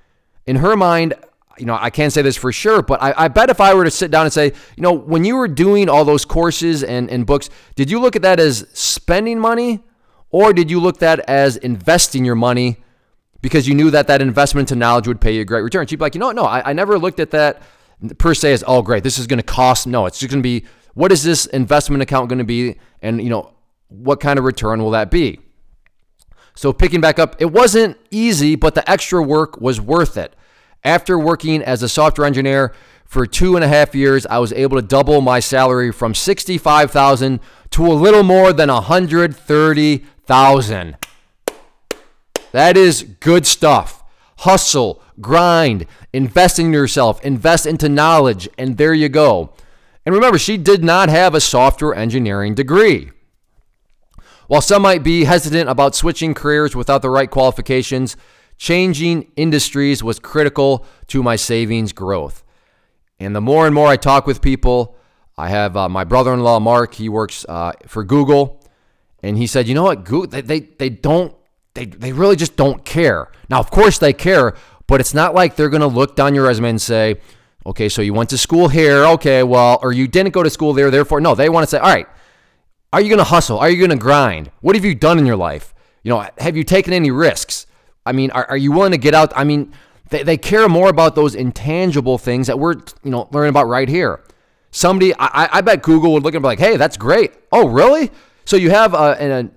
In 0.45 0.57
her 0.57 0.75
mind, 0.75 1.13
you 1.57 1.65
know, 1.65 1.77
I 1.79 1.89
can't 1.89 2.13
say 2.13 2.21
this 2.21 2.37
for 2.37 2.51
sure, 2.51 2.81
but 2.81 3.01
I, 3.01 3.13
I, 3.17 3.27
bet 3.29 3.49
if 3.49 3.59
I 3.59 3.73
were 3.73 3.83
to 3.83 3.91
sit 3.91 4.11
down 4.11 4.25
and 4.25 4.33
say, 4.33 4.45
you 4.75 4.83
know, 4.83 4.93
when 4.93 5.25
you 5.25 5.37
were 5.37 5.47
doing 5.47 5.89
all 5.89 6.05
those 6.05 6.25
courses 6.25 6.83
and, 6.83 7.09
and 7.09 7.25
books, 7.25 7.49
did 7.75 7.89
you 7.89 7.99
look 7.99 8.15
at 8.15 8.21
that 8.21 8.39
as 8.39 8.67
spending 8.73 9.39
money 9.39 9.83
or 10.29 10.53
did 10.53 10.69
you 10.69 10.79
look 10.79 10.95
at 10.95 10.99
that 10.99 11.19
as 11.29 11.57
investing 11.57 12.25
your 12.25 12.35
money 12.35 12.77
because 13.41 13.67
you 13.67 13.75
knew 13.75 13.91
that 13.91 14.07
that 14.07 14.21
investment 14.21 14.69
into 14.69 14.77
knowledge 14.77 15.07
would 15.07 15.21
pay 15.21 15.35
you 15.35 15.41
a 15.41 15.45
great 15.45 15.61
return? 15.61 15.87
She'd 15.87 15.97
be 15.97 16.03
like, 16.03 16.15
you 16.15 16.19
know, 16.19 16.31
no, 16.31 16.43
I, 16.43 16.69
I 16.69 16.73
never 16.73 16.99
looked 16.99 17.19
at 17.19 17.31
that 17.31 17.61
per 18.17 18.33
se 18.33 18.53
as, 18.53 18.63
oh, 18.67 18.81
great, 18.81 19.03
this 19.03 19.17
is 19.17 19.27
going 19.27 19.39
to 19.39 19.43
cost. 19.43 19.87
No, 19.87 20.05
it's 20.05 20.19
just 20.19 20.31
going 20.31 20.41
to 20.41 20.47
be, 20.47 20.65
what 20.93 21.11
is 21.11 21.23
this 21.23 21.45
investment 21.45 22.03
account 22.03 22.29
going 22.29 22.39
to 22.39 22.45
be? 22.45 22.75
And, 23.01 23.21
you 23.21 23.29
know, 23.29 23.53
what 23.89 24.19
kind 24.19 24.37
of 24.37 24.45
return 24.45 24.83
will 24.83 24.91
that 24.91 25.09
be? 25.09 25.39
So 26.55 26.73
picking 26.73 27.01
back 27.01 27.19
up, 27.19 27.35
it 27.39 27.51
wasn't 27.51 27.97
easy, 28.09 28.55
but 28.55 28.75
the 28.75 28.89
extra 28.89 29.21
work 29.21 29.61
was 29.61 29.79
worth 29.79 30.17
it. 30.17 30.35
After 30.83 31.17
working 31.19 31.61
as 31.61 31.83
a 31.83 31.89
software 31.89 32.25
engineer 32.25 32.73
for 33.05 33.25
two 33.25 33.55
and 33.55 33.63
a 33.63 33.67
half 33.67 33.93
years, 33.93 34.25
I 34.25 34.39
was 34.39 34.51
able 34.53 34.81
to 34.81 34.85
double 34.85 35.21
my 35.21 35.39
salary 35.39 35.91
from 35.91 36.13
65,000 36.13 37.39
to 37.71 37.85
a 37.85 37.93
little 37.93 38.23
more 38.23 38.53
than 38.53 38.69
130,000. 40.27 40.97
That 42.51 42.77
is 42.77 43.03
good 43.19 43.45
stuff. 43.45 44.03
Hustle, 44.39 45.01
grind, 45.19 45.85
invest 46.13 46.59
in 46.59 46.71
yourself, 46.71 47.23
invest 47.23 47.65
into 47.65 47.89
knowledge, 47.89 48.47
and 48.57 48.77
there 48.77 48.93
you 48.93 49.09
go. 49.09 49.53
And 50.05 50.13
remember, 50.13 50.37
she 50.37 50.57
did 50.57 50.83
not 50.83 51.09
have 51.09 51.35
a 51.35 51.41
software 51.41 51.95
engineering 51.95 52.55
degree. 52.55 53.11
While 54.47 54.61
some 54.61 54.81
might 54.81 55.03
be 55.03 55.25
hesitant 55.25 55.69
about 55.69 55.95
switching 55.95 56.33
careers 56.33 56.75
without 56.75 57.01
the 57.01 57.09
right 57.09 57.29
qualifications, 57.29 58.15
Changing 58.57 59.31
industries 59.35 60.03
was 60.03 60.19
critical 60.19 60.85
to 61.07 61.21
my 61.21 61.35
savings 61.35 61.93
growth. 61.93 62.43
And 63.19 63.35
the 63.35 63.41
more 63.41 63.65
and 63.67 63.75
more 63.75 63.87
I 63.87 63.97
talk 63.97 64.25
with 64.25 64.41
people, 64.41 64.95
I 65.37 65.49
have 65.49 65.77
uh, 65.77 65.87
my 65.89 66.03
brother 66.03 66.33
in 66.33 66.41
law, 66.41 66.59
Mark, 66.59 66.95
he 66.95 67.07
works 67.07 67.45
uh, 67.47 67.73
for 67.85 68.03
Google. 68.03 68.63
And 69.23 69.37
he 69.37 69.47
said, 69.47 69.67
you 69.67 69.73
know 69.73 69.83
what, 69.83 70.03
Google, 70.03 70.27
they, 70.27 70.41
they, 70.41 70.59
they 70.59 70.89
don't, 70.89 71.35
they, 71.73 71.85
they 71.85 72.11
really 72.11 72.35
just 72.35 72.55
don't 72.55 72.85
care. 72.85 73.31
Now, 73.49 73.59
of 73.59 73.71
course 73.71 73.97
they 73.97 74.13
care, 74.13 74.55
but 74.87 74.99
it's 74.99 75.13
not 75.13 75.33
like 75.33 75.55
they're 75.55 75.69
going 75.69 75.81
to 75.81 75.87
look 75.87 76.15
down 76.15 76.35
your 76.35 76.45
resume 76.45 76.69
and 76.69 76.81
say, 76.81 77.19
okay, 77.65 77.89
so 77.89 78.01
you 78.01 78.13
went 78.13 78.29
to 78.29 78.37
school 78.37 78.67
here. 78.67 79.05
Okay, 79.05 79.43
well, 79.43 79.79
or 79.81 79.91
you 79.91 80.07
didn't 80.07 80.33
go 80.33 80.43
to 80.43 80.49
school 80.49 80.73
there. 80.73 80.89
Therefore, 80.89 81.19
no, 81.19 81.35
they 81.35 81.49
want 81.49 81.63
to 81.63 81.69
say, 81.69 81.79
all 81.79 81.93
right, 81.93 82.07
are 82.93 83.01
you 83.01 83.09
going 83.09 83.17
to 83.17 83.25
hustle? 83.25 83.59
Are 83.59 83.69
you 83.69 83.77
going 83.77 83.97
to 83.97 84.01
grind? 84.01 84.51
What 84.61 84.75
have 84.75 84.85
you 84.85 84.95
done 84.95 85.19
in 85.19 85.25
your 85.25 85.35
life? 85.35 85.73
You 86.03 86.11
know, 86.11 86.25
have 86.37 86.55
you 86.55 86.63
taken 86.63 86.93
any 86.93 87.11
risks? 87.11 87.67
I 88.05 88.13
mean, 88.13 88.31
are, 88.31 88.45
are 88.49 88.57
you 88.57 88.71
willing 88.71 88.93
to 88.93 88.97
get 88.97 89.13
out? 89.13 89.33
I 89.35 89.43
mean, 89.43 89.73
they, 90.09 90.23
they 90.23 90.37
care 90.37 90.69
more 90.69 90.89
about 90.89 91.15
those 91.15 91.35
intangible 91.35 92.17
things 92.17 92.47
that 92.47 92.57
we're, 92.57 92.75
you 93.03 93.11
know, 93.11 93.27
learning 93.31 93.49
about 93.49 93.67
right 93.67 93.89
here. 93.89 94.23
Somebody, 94.71 95.13
I, 95.15 95.57
I 95.57 95.61
bet 95.61 95.83
Google 95.83 96.13
would 96.13 96.23
look 96.23 96.33
and 96.33 96.41
be 96.41 96.47
like, 96.47 96.59
hey, 96.59 96.77
that's 96.77 96.95
great. 96.95 97.33
Oh, 97.51 97.67
really? 97.67 98.11
So 98.47 98.55
you 98.55 98.69
have 98.69 98.93
a, 98.93 99.17
a 99.19 99.49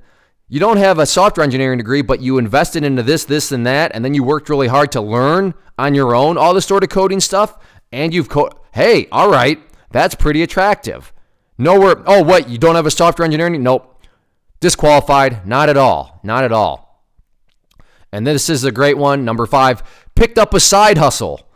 you 0.49 0.59
don't 0.59 0.79
have 0.79 0.99
a 0.99 1.07
software 1.07 1.45
engineering 1.45 1.79
degree, 1.79 2.03
but 2.03 2.21
you 2.21 2.39
invested 2.39 2.83
into 2.83 3.05
this, 3.05 3.25
this, 3.25 3.53
and 3.53 3.65
that, 3.65 3.93
and 3.95 4.05
then 4.05 4.15
you 4.15 4.25
worked 4.25 4.49
really 4.49 4.67
hard 4.67 4.91
to 4.93 5.01
learn 5.01 5.55
on 5.79 5.95
your 5.95 6.13
own 6.13 6.37
all 6.37 6.53
this 6.53 6.67
sort 6.67 6.83
of 6.83 6.91
coding 6.91 7.21
stuff, 7.21 7.57
and 7.93 8.13
you've 8.13 8.29
co- 8.29 8.51
hey, 8.73 9.07
all 9.13 9.31
right, 9.31 9.61
That's 9.91 10.15
pretty 10.15 10.43
attractive. 10.43 11.13
Nowhere, 11.59 12.03
oh, 12.07 12.23
what, 12.23 12.49
you 12.49 12.59
don't 12.59 12.77
have 12.77 12.87
a 12.87 12.91
software 12.91 13.25
engineering? 13.25 13.63
Nope. 13.63 14.03
Disqualified. 14.61 15.47
Not 15.47 15.69
at 15.69 15.77
all. 15.77 16.21
Not 16.23 16.45
at 16.45 16.53
all. 16.53 17.05
And 18.13 18.27
this 18.27 18.49
is 18.49 18.65
a 18.65 18.73
great 18.73 18.97
one. 18.97 19.25
Number 19.25 19.47
five, 19.47 19.83
picked 20.15 20.39
up 20.39 20.55
a 20.55 20.61
side 20.61 20.99
hustle. 20.99 21.49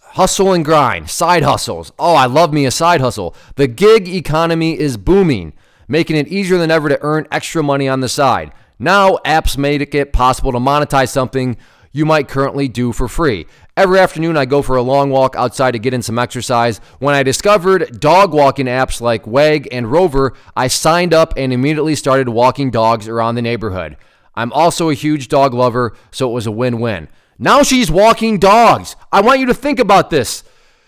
hustle 0.00 0.52
and 0.52 0.64
grind, 0.64 1.08
side 1.10 1.42
hustles. 1.42 1.92
Oh, 1.98 2.14
I 2.14 2.26
love 2.26 2.52
me 2.52 2.66
a 2.66 2.70
side 2.70 3.00
hustle. 3.00 3.34
The 3.56 3.66
gig 3.66 4.08
economy 4.08 4.78
is 4.78 4.96
booming, 4.96 5.52
making 5.92 6.16
it 6.16 6.26
easier 6.28 6.56
than 6.56 6.70
ever 6.70 6.88
to 6.88 6.98
earn 7.02 7.28
extra 7.30 7.62
money 7.62 7.86
on 7.86 8.00
the 8.00 8.08
side. 8.08 8.50
Now, 8.78 9.18
apps 9.26 9.58
make 9.58 9.94
it 9.94 10.10
possible 10.10 10.50
to 10.50 10.58
monetize 10.58 11.10
something 11.10 11.58
you 11.92 12.06
might 12.06 12.28
currently 12.28 12.66
do 12.66 12.92
for 12.92 13.08
free. 13.08 13.46
Every 13.76 13.98
afternoon, 13.98 14.38
I 14.38 14.46
go 14.46 14.62
for 14.62 14.76
a 14.76 14.82
long 14.82 15.10
walk 15.10 15.36
outside 15.36 15.72
to 15.72 15.78
get 15.78 15.92
in 15.92 16.00
some 16.00 16.18
exercise. 16.18 16.78
When 16.98 17.14
I 17.14 17.22
discovered 17.22 18.00
dog 18.00 18.32
walking 18.32 18.64
apps 18.64 19.02
like 19.02 19.26
Wag 19.26 19.68
and 19.70 19.92
Rover, 19.92 20.32
I 20.56 20.68
signed 20.68 21.12
up 21.12 21.34
and 21.36 21.52
immediately 21.52 21.94
started 21.94 22.30
walking 22.30 22.70
dogs 22.70 23.06
around 23.06 23.34
the 23.34 23.42
neighborhood. 23.42 23.98
I'm 24.34 24.50
also 24.54 24.88
a 24.88 24.94
huge 24.94 25.28
dog 25.28 25.52
lover, 25.52 25.94
so 26.10 26.30
it 26.30 26.32
was 26.32 26.46
a 26.46 26.50
win 26.50 26.80
win. 26.80 27.08
Now 27.38 27.62
she's 27.62 27.90
walking 27.90 28.38
dogs. 28.38 28.96
I 29.12 29.20
want 29.20 29.40
you 29.40 29.46
to 29.46 29.54
think 29.54 29.78
about 29.78 30.08
this. 30.08 30.42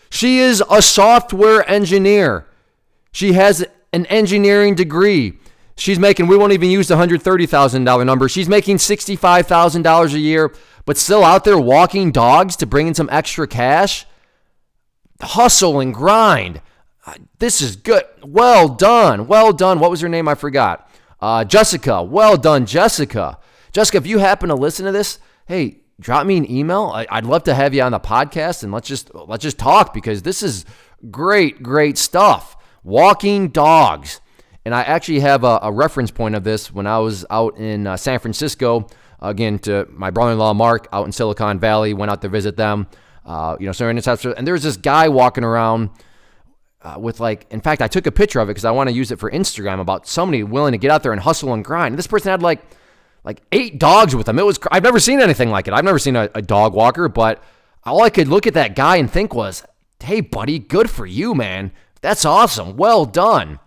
She 0.08 0.38
is 0.38 0.62
a 0.70 0.80
software 0.80 1.68
engineer. 1.68 2.46
She 3.12 3.34
has 3.34 3.66
an 3.94 4.06
engineering 4.06 4.74
degree. 4.74 5.38
She's 5.76 5.98
making, 5.98 6.26
we 6.26 6.36
won't 6.36 6.52
even 6.52 6.70
use 6.70 6.88
the 6.88 6.94
$130,000 6.96 8.06
number. 8.06 8.28
She's 8.28 8.48
making 8.48 8.76
$65,000 8.76 10.14
a 10.14 10.18
year, 10.18 10.54
but 10.84 10.96
still 10.96 11.24
out 11.24 11.44
there 11.44 11.58
walking 11.58 12.12
dogs 12.12 12.56
to 12.56 12.66
bring 12.66 12.86
in 12.86 12.94
some 12.94 13.08
extra 13.10 13.46
cash. 13.46 14.06
Hustle 15.20 15.80
and 15.80 15.94
grind. 15.94 16.60
This 17.38 17.60
is 17.60 17.76
good. 17.76 18.04
Well 18.22 18.68
done. 18.68 19.26
Well 19.26 19.52
done. 19.52 19.78
What 19.78 19.90
was 19.90 20.00
her 20.00 20.08
name? 20.08 20.28
I 20.28 20.34
forgot. 20.34 20.88
Uh, 21.20 21.44
Jessica. 21.44 22.02
Well 22.02 22.36
done, 22.36 22.66
Jessica. 22.66 23.38
Jessica, 23.72 23.98
if 23.98 24.06
you 24.06 24.18
happen 24.18 24.48
to 24.48 24.54
listen 24.54 24.86
to 24.86 24.92
this, 24.92 25.18
hey, 25.46 25.80
drop 26.00 26.26
me 26.26 26.36
an 26.36 26.50
email. 26.50 26.92
I, 26.94 27.06
would 27.16 27.26
love 27.26 27.44
to 27.44 27.54
have 27.54 27.74
you 27.74 27.82
on 27.82 27.92
the 27.92 28.00
podcast 28.00 28.62
and 28.62 28.72
let's 28.72 28.88
just 28.88 29.14
let's 29.14 29.42
just 29.42 29.58
talk 29.58 29.92
because 29.92 30.22
this 30.22 30.42
is 30.42 30.64
great, 31.10 31.62
great 31.62 31.98
stuff. 31.98 32.56
Walking 32.84 33.48
dogs. 33.48 34.20
And 34.64 34.74
I 34.74 34.82
actually 34.82 35.20
have 35.20 35.44
a, 35.44 35.58
a 35.62 35.72
reference 35.72 36.10
point 36.10 36.34
of 36.34 36.44
this 36.44 36.72
when 36.72 36.86
I 36.86 36.98
was 36.98 37.26
out 37.28 37.58
in 37.58 37.86
uh, 37.86 37.96
San 37.96 38.18
Francisco. 38.18 38.86
Again, 39.20 39.58
to 39.60 39.86
my 39.90 40.10
brother-in-law 40.10 40.54
Mark 40.54 40.86
out 40.92 41.06
in 41.06 41.12
Silicon 41.12 41.58
Valley, 41.58 41.94
went 41.94 42.10
out 42.10 42.22
to 42.22 42.28
visit 42.28 42.56
them. 42.56 42.86
Uh, 43.24 43.56
you 43.58 43.66
know, 43.66 43.88
and 43.88 44.48
was 44.48 44.62
this 44.62 44.76
guy 44.76 45.08
walking 45.08 45.44
around 45.44 45.90
uh, 46.82 46.96
with 46.98 47.20
like, 47.20 47.46
in 47.50 47.60
fact, 47.60 47.80
I 47.80 47.88
took 47.88 48.06
a 48.06 48.12
picture 48.12 48.40
of 48.40 48.48
it 48.48 48.52
because 48.52 48.66
I 48.66 48.70
want 48.70 48.90
to 48.90 48.94
use 48.94 49.10
it 49.10 49.18
for 49.18 49.30
Instagram 49.30 49.80
about 49.80 50.06
somebody 50.06 50.42
willing 50.42 50.72
to 50.72 50.78
get 50.78 50.90
out 50.90 51.02
there 51.02 51.12
and 51.12 51.20
hustle 51.20 51.54
and 51.54 51.64
grind. 51.64 51.92
And 51.92 51.98
this 51.98 52.06
person 52.06 52.30
had 52.30 52.42
like 52.42 52.60
like 53.24 53.40
eight 53.52 53.78
dogs 53.78 54.14
with 54.14 54.28
him. 54.28 54.38
It 54.38 54.44
was 54.44 54.58
I've 54.70 54.82
never 54.82 55.00
seen 55.00 55.20
anything 55.20 55.48
like 55.48 55.66
it. 55.66 55.72
I've 55.72 55.84
never 55.84 55.98
seen 55.98 56.16
a, 56.16 56.28
a 56.34 56.42
dog 56.42 56.74
walker, 56.74 57.08
but 57.08 57.42
all 57.84 58.02
I 58.02 58.10
could 58.10 58.28
look 58.28 58.46
at 58.46 58.54
that 58.54 58.76
guy 58.76 58.96
and 58.96 59.10
think 59.10 59.34
was, 59.34 59.64
"Hey, 60.00 60.20
buddy, 60.20 60.58
good 60.58 60.90
for 60.90 61.06
you, 61.06 61.34
man. 61.34 61.72
That's 62.04 62.26
awesome. 62.26 62.76
Well 62.76 63.06
done." 63.06 63.60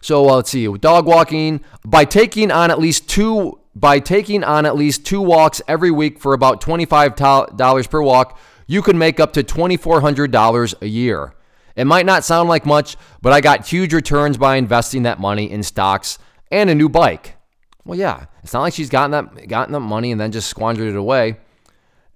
So 0.00 0.28
uh, 0.28 0.36
let's 0.36 0.50
see, 0.50 0.72
dog 0.78 1.06
walking 1.06 1.60
by 1.84 2.04
taking 2.04 2.52
on 2.52 2.70
at 2.70 2.78
least 2.78 3.08
two 3.08 3.58
by 3.74 3.98
taking 3.98 4.44
on 4.44 4.66
at 4.66 4.76
least 4.76 5.04
two 5.04 5.20
walks 5.20 5.60
every 5.66 5.90
week 5.90 6.20
for 6.20 6.32
about 6.32 6.60
$25 6.60 7.90
per 7.90 8.02
walk, 8.02 8.38
you 8.66 8.82
can 8.82 8.98
make 8.98 9.20
up 9.20 9.32
to 9.32 9.42
$2400 9.42 10.74
a 10.80 10.86
year. 10.86 11.34
It 11.76 11.84
might 11.86 12.06
not 12.06 12.24
sound 12.24 12.48
like 12.48 12.66
much, 12.66 12.96
but 13.22 13.32
I 13.32 13.40
got 13.40 13.66
huge 13.66 13.94
returns 13.94 14.36
by 14.36 14.56
investing 14.56 15.04
that 15.04 15.20
money 15.20 15.50
in 15.50 15.62
stocks 15.62 16.18
and 16.50 16.70
a 16.70 16.74
new 16.74 16.88
bike. 16.88 17.36
Well, 17.84 17.98
yeah, 17.98 18.26
it's 18.42 18.52
not 18.52 18.62
like 18.62 18.74
she's 18.74 18.90
gotten 18.90 19.10
that 19.12 19.48
gotten 19.48 19.72
that 19.72 19.80
money 19.80 20.12
and 20.12 20.20
then 20.20 20.32
just 20.32 20.48
squandered 20.48 20.88
it 20.88 20.96
away. 20.96 21.38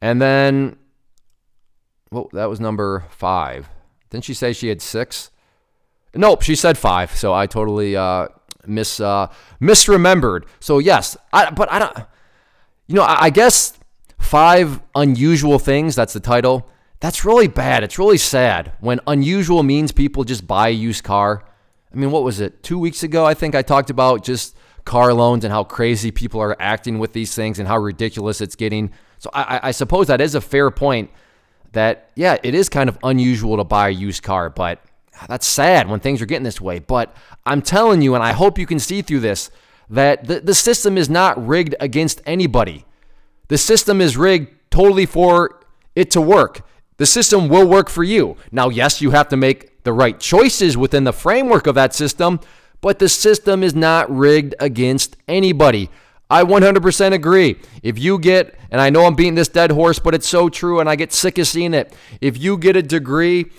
And 0.00 0.20
then 0.20 0.76
well, 2.10 2.28
that 2.32 2.46
was 2.46 2.60
number 2.60 3.04
5. 3.10 3.68
Didn't 4.12 4.25
she 4.25 4.35
say 4.35 4.53
she 4.53 4.68
had 4.68 4.81
6? 4.81 5.31
Nope, 6.14 6.42
she 6.42 6.55
said 6.55 6.79
5. 6.79 7.16
So 7.16 7.35
I 7.35 7.46
totally 7.46 7.96
uh 7.96 8.29
mis 8.66 9.01
uh, 9.01 9.29
misremembered. 9.61 10.44
So 10.61 10.79
yes, 10.79 11.16
I, 11.33 11.51
but 11.51 11.70
I 11.70 11.79
don't. 11.79 11.96
You 12.87 12.96
know, 12.96 13.03
I, 13.03 13.25
I 13.25 13.31
guess 13.31 13.79
five 14.18 14.81
unusual 14.94 15.59
things. 15.59 15.94
That's 15.94 16.12
the 16.12 16.20
title. 16.20 16.68
That's 17.01 17.25
really 17.25 17.48
bad. 17.48 17.83
It's 17.83 17.98
really 17.98 18.18
sad 18.18 18.72
when 18.81 19.01
unusual 19.07 19.62
means 19.62 19.92
people 19.92 20.25
just 20.25 20.46
buy 20.46 20.68
a 20.68 20.72
used 20.72 21.03
car. 21.03 21.44
I 21.92 21.96
mean, 21.96 22.11
what 22.11 22.22
was 22.22 22.40
it? 22.40 22.62
Two 22.62 22.79
weeks 22.79 23.03
ago, 23.03 23.25
I 23.25 23.35
think 23.35 23.55
I 23.55 23.62
talked 23.62 23.90
about 23.90 24.25
just 24.25 24.57
car 24.85 25.12
loans 25.12 25.44
and 25.44 25.53
how 25.53 25.64
crazy 25.64 26.11
people 26.11 26.40
are 26.40 26.57
acting 26.61 26.98
with 26.98 27.12
these 27.12 27.35
things 27.35 27.59
and 27.59 27.68
how 27.68 27.79
ridiculous 27.79 28.40
it's 28.40 28.57
getting. 28.57 28.92
So 29.18 29.31
I, 29.33 29.61
I 29.64 29.70
suppose 29.72 30.07
that 30.09 30.20
is 30.20 30.35
a 30.35 30.40
fair 30.40 30.70
point. 30.70 31.11
That 31.72 32.11
yeah, 32.14 32.37
it 32.42 32.54
is 32.54 32.68
kind 32.68 32.88
of 32.88 32.98
unusual 33.02 33.56
to 33.56 33.64
buy 33.64 33.88
a 33.88 33.92
used 33.92 34.22
car, 34.22 34.50
but 34.50 34.80
ah, 35.16 35.26
that's 35.28 35.46
sad 35.46 35.88
when 35.88 36.00
things 36.00 36.20
are 36.22 36.26
getting 36.26 36.44
this 36.44 36.61
way. 36.61 36.78
But 36.78 37.14
I'm 37.44 37.62
telling 37.62 38.02
you, 38.02 38.14
and 38.14 38.22
I 38.22 38.32
hope 38.32 38.58
you 38.58 38.66
can 38.66 38.78
see 38.78 39.02
through 39.02 39.20
this, 39.20 39.50
that 39.88 40.26
the, 40.26 40.40
the 40.40 40.54
system 40.54 40.96
is 40.96 41.08
not 41.08 41.44
rigged 41.46 41.74
against 41.80 42.22
anybody. 42.26 42.85
The 43.48 43.58
system 43.58 44.00
is 44.00 44.16
rigged 44.16 44.54
totally 44.70 45.06
for 45.06 45.61
it 45.94 46.11
to 46.12 46.20
work. 46.20 46.66
The 46.96 47.06
system 47.06 47.48
will 47.48 47.68
work 47.68 47.88
for 47.88 48.04
you. 48.04 48.37
Now, 48.50 48.68
yes, 48.68 49.00
you 49.00 49.11
have 49.11 49.28
to 49.28 49.37
make 49.37 49.82
the 49.85 49.92
right 49.92 50.18
choices 50.18 50.76
within 50.76 51.04
the 51.04 51.12
framework 51.12 51.66
of 51.66 51.74
that 51.74 51.94
system, 51.94 52.40
but 52.80 52.98
the 52.98 53.08
system 53.08 53.62
is 53.62 53.74
not 53.74 54.11
rigged 54.11 54.54
against 54.61 55.16
anybody. 55.28 55.90
I 56.32 56.44
100% 56.44 57.12
agree. 57.12 57.56
If 57.82 57.98
you 57.98 58.18
get, 58.18 58.58
and 58.70 58.80
I 58.80 58.88
know 58.88 59.04
I'm 59.04 59.14
beating 59.14 59.34
this 59.34 59.48
dead 59.48 59.70
horse, 59.70 59.98
but 59.98 60.14
it's 60.14 60.26
so 60.26 60.48
true, 60.48 60.80
and 60.80 60.88
I 60.88 60.96
get 60.96 61.12
sick 61.12 61.36
of 61.36 61.46
seeing 61.46 61.74
it. 61.74 61.94
If 62.22 62.38
you 62.38 62.56
get 62.56 62.74
a 62.74 62.82
degree 62.82 63.52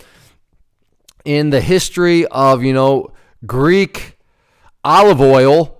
in 1.24 1.50
the 1.50 1.60
history 1.60 2.26
of, 2.26 2.64
you 2.64 2.72
know, 2.72 3.12
Greek 3.46 4.18
olive 4.82 5.20
oil, 5.20 5.78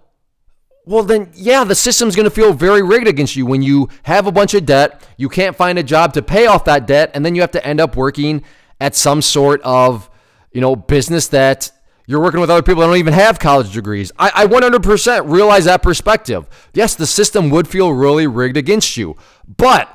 well, 0.86 1.02
then, 1.02 1.32
yeah, 1.34 1.64
the 1.64 1.74
system's 1.74 2.14
going 2.14 2.28
to 2.28 2.34
feel 2.34 2.52
very 2.52 2.82
rigged 2.82 3.08
against 3.08 3.34
you 3.34 3.44
when 3.44 3.60
you 3.60 3.88
have 4.04 4.28
a 4.28 4.32
bunch 4.32 4.54
of 4.54 4.64
debt, 4.64 5.04
you 5.16 5.28
can't 5.28 5.56
find 5.56 5.80
a 5.80 5.82
job 5.82 6.12
to 6.12 6.22
pay 6.22 6.46
off 6.46 6.64
that 6.66 6.86
debt, 6.86 7.10
and 7.12 7.26
then 7.26 7.34
you 7.34 7.40
have 7.40 7.50
to 7.52 7.66
end 7.66 7.80
up 7.80 7.96
working 7.96 8.44
at 8.80 8.94
some 8.94 9.20
sort 9.20 9.60
of, 9.62 10.08
you 10.52 10.60
know, 10.60 10.76
business 10.76 11.26
that 11.28 11.72
you're 12.06 12.20
working 12.20 12.40
with 12.40 12.50
other 12.50 12.62
people 12.62 12.82
that 12.82 12.88
don't 12.88 12.96
even 12.96 13.14
have 13.14 13.38
college 13.38 13.72
degrees. 13.72 14.12
I, 14.18 14.30
I 14.34 14.46
100% 14.46 15.30
realize 15.30 15.64
that 15.64 15.82
perspective. 15.82 16.46
Yes, 16.74 16.94
the 16.94 17.06
system 17.06 17.50
would 17.50 17.66
feel 17.66 17.92
really 17.92 18.26
rigged 18.26 18.56
against 18.56 18.96
you, 18.96 19.16
but 19.56 19.88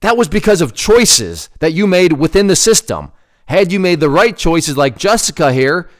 that 0.00 0.16
was 0.16 0.28
because 0.28 0.60
of 0.60 0.74
choices 0.74 1.50
that 1.58 1.72
you 1.72 1.86
made 1.86 2.12
within 2.14 2.46
the 2.46 2.56
system. 2.56 3.12
Had 3.46 3.72
you 3.72 3.80
made 3.80 4.00
the 4.00 4.10
right 4.10 4.36
choices 4.36 4.76
like 4.76 4.96
Jessica 4.96 5.52
here, 5.52 5.90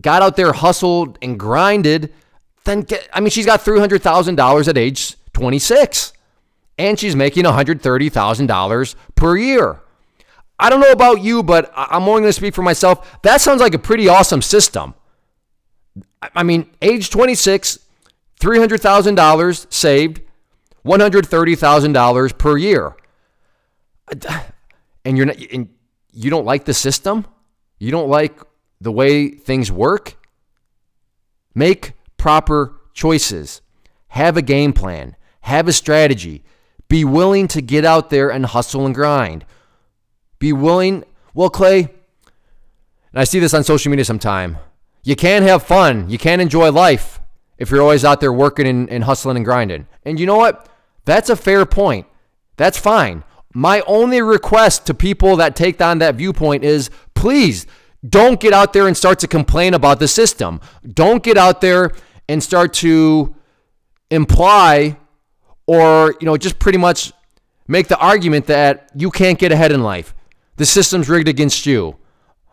got 0.00 0.22
out 0.22 0.36
there, 0.36 0.52
hustled 0.52 1.18
and 1.20 1.38
grinded, 1.38 2.12
then 2.64 2.82
get, 2.82 3.08
I 3.12 3.20
mean, 3.20 3.30
she's 3.30 3.46
got 3.46 3.60
$300,000 3.60 4.68
at 4.68 4.78
age 4.78 5.16
26 5.32 6.12
and 6.78 6.98
she's 6.98 7.16
making 7.16 7.44
$130,000 7.44 8.94
per 9.14 9.36
year. 9.36 9.80
I 10.58 10.70
don't 10.70 10.80
know 10.80 10.90
about 10.90 11.22
you, 11.22 11.42
but 11.42 11.70
I'm 11.76 12.02
only 12.04 12.22
going 12.22 12.24
to 12.24 12.32
speak 12.32 12.54
for 12.54 12.62
myself. 12.62 13.20
That 13.22 13.40
sounds 13.40 13.60
like 13.60 13.74
a 13.74 13.78
pretty 13.78 14.08
awesome 14.08 14.42
system. 14.42 14.94
I 16.34 16.42
mean, 16.42 16.70
age 16.80 17.10
26, 17.10 17.78
$300,000 18.40 19.72
saved, 19.72 20.20
$130,000 20.84 22.38
per 22.38 22.56
year. 22.56 22.96
And 25.04 25.16
you're 25.16 25.26
not, 25.26 25.36
and 25.52 25.68
you 26.12 26.30
don't 26.30 26.46
like 26.46 26.64
the 26.64 26.74
system, 26.74 27.26
you 27.78 27.90
don't 27.90 28.08
like 28.08 28.40
the 28.80 28.92
way 28.92 29.28
things 29.28 29.70
work, 29.70 30.16
make 31.54 31.92
proper 32.16 32.80
choices. 32.94 33.60
Have 34.08 34.36
a 34.36 34.42
game 34.42 34.72
plan, 34.72 35.16
have 35.42 35.68
a 35.68 35.72
strategy. 35.72 36.42
Be 36.88 37.04
willing 37.04 37.48
to 37.48 37.60
get 37.60 37.84
out 37.84 38.10
there 38.10 38.30
and 38.30 38.46
hustle 38.46 38.86
and 38.86 38.94
grind. 38.94 39.44
Be 40.38 40.52
willing, 40.52 41.04
well, 41.34 41.50
Clay, 41.50 41.80
and 41.80 43.20
I 43.20 43.24
see 43.24 43.38
this 43.38 43.54
on 43.54 43.64
social 43.64 43.90
media 43.90 44.04
sometime. 44.04 44.58
You 45.02 45.16
can't 45.16 45.44
have 45.44 45.62
fun. 45.62 46.10
You 46.10 46.18
can't 46.18 46.42
enjoy 46.42 46.70
life 46.70 47.20
if 47.58 47.70
you're 47.70 47.80
always 47.80 48.04
out 48.04 48.20
there 48.20 48.32
working 48.32 48.66
and, 48.66 48.90
and 48.90 49.04
hustling 49.04 49.36
and 49.36 49.44
grinding. 49.44 49.86
And 50.04 50.20
you 50.20 50.26
know 50.26 50.36
what? 50.36 50.68
That's 51.04 51.30
a 51.30 51.36
fair 51.36 51.64
point. 51.64 52.06
That's 52.56 52.78
fine. 52.78 53.24
My 53.54 53.80
only 53.86 54.20
request 54.20 54.86
to 54.86 54.94
people 54.94 55.36
that 55.36 55.56
take 55.56 55.80
on 55.80 55.98
that 56.00 56.16
viewpoint 56.16 56.64
is 56.64 56.90
please 57.14 57.66
don't 58.06 58.38
get 58.38 58.52
out 58.52 58.72
there 58.72 58.86
and 58.86 58.96
start 58.96 59.18
to 59.20 59.28
complain 59.28 59.72
about 59.72 59.98
the 59.98 60.08
system. 60.08 60.60
Don't 60.86 61.22
get 61.22 61.38
out 61.38 61.60
there 61.60 61.92
and 62.28 62.42
start 62.42 62.74
to 62.74 63.34
imply 64.10 64.98
or, 65.66 66.14
you 66.20 66.26
know, 66.26 66.36
just 66.36 66.58
pretty 66.58 66.78
much 66.78 67.12
make 67.66 67.88
the 67.88 67.98
argument 67.98 68.46
that 68.46 68.90
you 68.94 69.10
can't 69.10 69.38
get 69.38 69.52
ahead 69.52 69.72
in 69.72 69.82
life. 69.82 70.14
The 70.56 70.66
system's 70.66 71.08
rigged 71.08 71.28
against 71.28 71.66
you. 71.66 71.96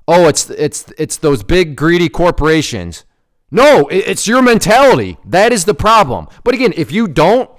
Oh, 0.08 0.28
it's 0.28 0.50
it's 0.50 0.92
it's 0.98 1.18
those 1.18 1.44
big 1.44 1.76
greedy 1.76 2.10
corporations. 2.10 3.06
No, 3.52 3.88
it's 3.90 4.28
your 4.28 4.42
mentality. 4.42 5.18
That 5.26 5.54
is 5.54 5.66
the 5.66 5.76
problem. 5.76 6.28
But 6.44 6.56
again, 6.56 6.74
if 6.76 6.92
you 6.92 7.08
don't 7.08 7.50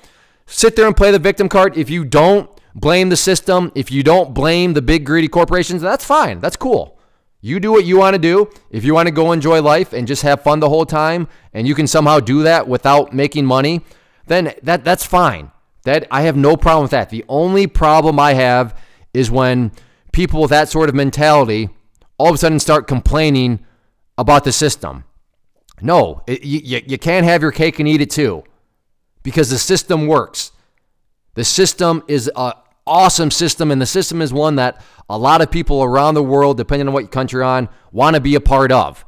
sit 0.47 0.77
there 0.77 0.87
and 0.87 0.97
play 0.97 1.11
the 1.11 1.19
victim 1.19 1.49
card, 1.49 1.77
if 1.77 1.89
you 1.89 2.05
don't 2.05 2.51
blame 2.75 3.09
the 3.09 3.17
system, 3.17 3.71
if 3.75 3.91
you 3.91 4.03
don't 4.03 4.35
blame 4.35 4.73
the 4.73 4.83
big 4.83 5.07
greedy 5.07 5.29
corporations, 5.29 5.81
that's 5.81 6.05
fine. 6.05 6.41
That's 6.41 6.57
cool. 6.57 6.99
You 7.41 7.61
do 7.61 7.71
what 7.71 7.85
you 7.85 7.99
want 7.99 8.15
to 8.15 8.19
do. 8.19 8.51
If 8.71 8.85
you 8.85 8.95
want 8.95 9.07
to 9.07 9.13
go 9.13 9.31
enjoy 9.31 9.63
life 9.63 9.93
and 9.93 10.09
just 10.09 10.23
have 10.23 10.43
fun 10.43 10.61
the 10.61 10.69
whole 10.69 10.87
time 10.87 11.29
and 11.53 11.69
you 11.69 11.75
can 11.75 11.87
somehow 11.87 12.19
do 12.19 12.43
that 12.43 12.67
without 12.67 13.13
making 13.13 13.47
money, 13.47 13.83
then 14.27 14.55
that 14.63 14.83
that's 14.83 15.05
fine. 15.05 15.53
That 15.85 16.07
I 16.11 16.23
have 16.23 16.37
no 16.37 16.57
problem 16.57 16.83
with 16.83 16.91
that. 16.93 17.11
The 17.11 17.25
only 17.29 17.67
problem 17.67 18.19
I 18.19 18.33
have 18.33 18.77
is 19.13 19.31
when 19.31 19.73
people 20.14 20.40
with 20.40 20.50
that 20.50 20.68
sort 20.68 20.88
of 20.88 20.94
mentality 20.94 21.68
all 22.18 22.29
of 22.29 22.37
a 22.37 22.38
sudden 22.38 22.61
start 22.61 22.87
complaining 22.87 23.64
about 24.16 24.44
the 24.44 24.53
system. 24.53 25.05
No, 25.83 26.22
it, 26.27 26.44
you, 26.44 26.81
you 26.87 26.98
can't 26.98 27.27
have 27.27 27.42
your 27.42 27.50
cake 27.50 27.81
and 27.81 27.88
eat 27.88 28.00
it 28.00 28.11
too 28.11 28.44
because 29.24 29.50
the 29.50 29.59
system 29.59 30.07
works. 30.07 30.53
The 31.35 31.44
system 31.44 32.05
is 32.07 32.31
a 32.37 32.55
awesome 32.87 33.31
system, 33.31 33.70
and 33.70 33.83
the 33.83 33.87
system 33.87 34.22
is 34.22 34.33
one 34.33 34.57
that 34.57 34.81
a 35.09 35.18
lot 35.18 35.42
of 35.42 35.50
people 35.50 35.83
around 35.83 36.14
the 36.14 36.22
world, 36.22 36.57
depending 36.57 36.87
on 36.87 36.94
what 36.94 37.11
country 37.11 37.38
you're 37.38 37.44
on, 37.44 37.68
want 37.90 38.14
to 38.14 38.20
be 38.20 38.37
a 38.37 38.40
part 38.40 38.70
of. 38.70 39.05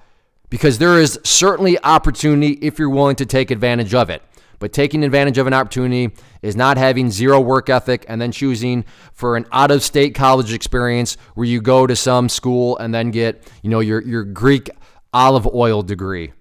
Because 0.50 0.78
there 0.78 0.98
is 1.00 1.20
certainly 1.22 1.78
opportunity 1.82 2.58
if 2.62 2.78
you're 2.78 2.90
willing 2.90 3.16
to 3.16 3.26
take 3.26 3.50
advantage 3.50 3.94
of 3.94 4.10
it. 4.10 4.22
But 4.58 4.72
taking 4.72 5.04
advantage 5.04 5.38
of 5.38 5.46
an 5.46 5.52
opportunity 5.52 6.14
is 6.42 6.56
not 6.56 6.78
having 6.78 7.10
zero 7.10 7.40
work 7.40 7.68
ethic 7.68 8.04
and 8.08 8.20
then 8.20 8.32
choosing 8.32 8.84
for 9.12 9.36
an 9.36 9.46
out 9.52 9.70
of 9.70 9.82
state 9.82 10.14
college 10.14 10.52
experience 10.52 11.16
where 11.34 11.46
you 11.46 11.60
go 11.60 11.86
to 11.86 11.94
some 11.94 12.28
school 12.28 12.78
and 12.78 12.94
then 12.94 13.10
get, 13.10 13.42
you 13.62 13.70
know, 13.70 13.80
your, 13.80 14.00
your 14.02 14.24
Greek 14.24 14.70
olive 15.12 15.46
oil 15.46 15.82
degree. 15.82 16.32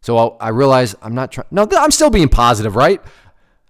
So 0.00 0.36
I 0.40 0.48
realize 0.48 0.96
I'm 1.00 1.14
not 1.14 1.30
trying. 1.32 1.46
No, 1.50 1.66
I'm 1.70 1.92
still 1.92 2.10
being 2.10 2.28
positive, 2.28 2.74
right? 2.74 3.00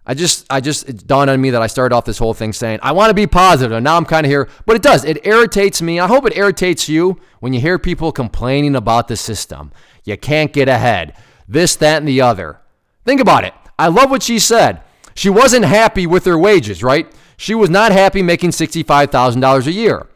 I 0.04 0.14
just, 0.14 0.46
I 0.50 0.60
just, 0.60 0.88
it 0.88 1.06
dawned 1.06 1.30
on 1.30 1.40
me 1.40 1.50
that 1.50 1.62
I 1.62 1.68
started 1.68 1.94
off 1.94 2.04
this 2.04 2.18
whole 2.18 2.34
thing 2.34 2.52
saying, 2.52 2.80
I 2.82 2.90
want 2.90 3.10
to 3.10 3.14
be 3.14 3.28
positive, 3.28 3.70
and 3.70 3.84
now 3.84 3.96
I'm 3.96 4.04
kind 4.04 4.26
of 4.26 4.30
here. 4.30 4.48
But 4.66 4.74
it 4.74 4.82
does. 4.82 5.04
It 5.04 5.24
irritates 5.24 5.80
me. 5.80 6.00
I 6.00 6.08
hope 6.08 6.26
it 6.26 6.36
irritates 6.36 6.88
you 6.88 7.20
when 7.38 7.52
you 7.52 7.60
hear 7.60 7.78
people 7.78 8.10
complaining 8.10 8.74
about 8.74 9.06
the 9.06 9.16
system. 9.16 9.70
You 10.04 10.16
can't 10.16 10.52
get 10.52 10.68
ahead. 10.68 11.14
This, 11.48 11.76
that, 11.76 11.98
and 11.98 12.08
the 12.08 12.20
other. 12.20 12.58
Think 13.04 13.20
about 13.20 13.44
it. 13.44 13.54
I 13.78 13.88
love 13.88 14.10
what 14.10 14.22
she 14.22 14.38
said. 14.38 14.82
She 15.14 15.28
wasn't 15.28 15.64
happy 15.64 16.06
with 16.06 16.24
her 16.24 16.38
wages, 16.38 16.82
right? 16.82 17.12
She 17.36 17.54
was 17.54 17.70
not 17.70 17.92
happy 17.92 18.22
making 18.22 18.50
$65,000 18.50 19.66
a 19.66 19.72
year. 19.72 20.06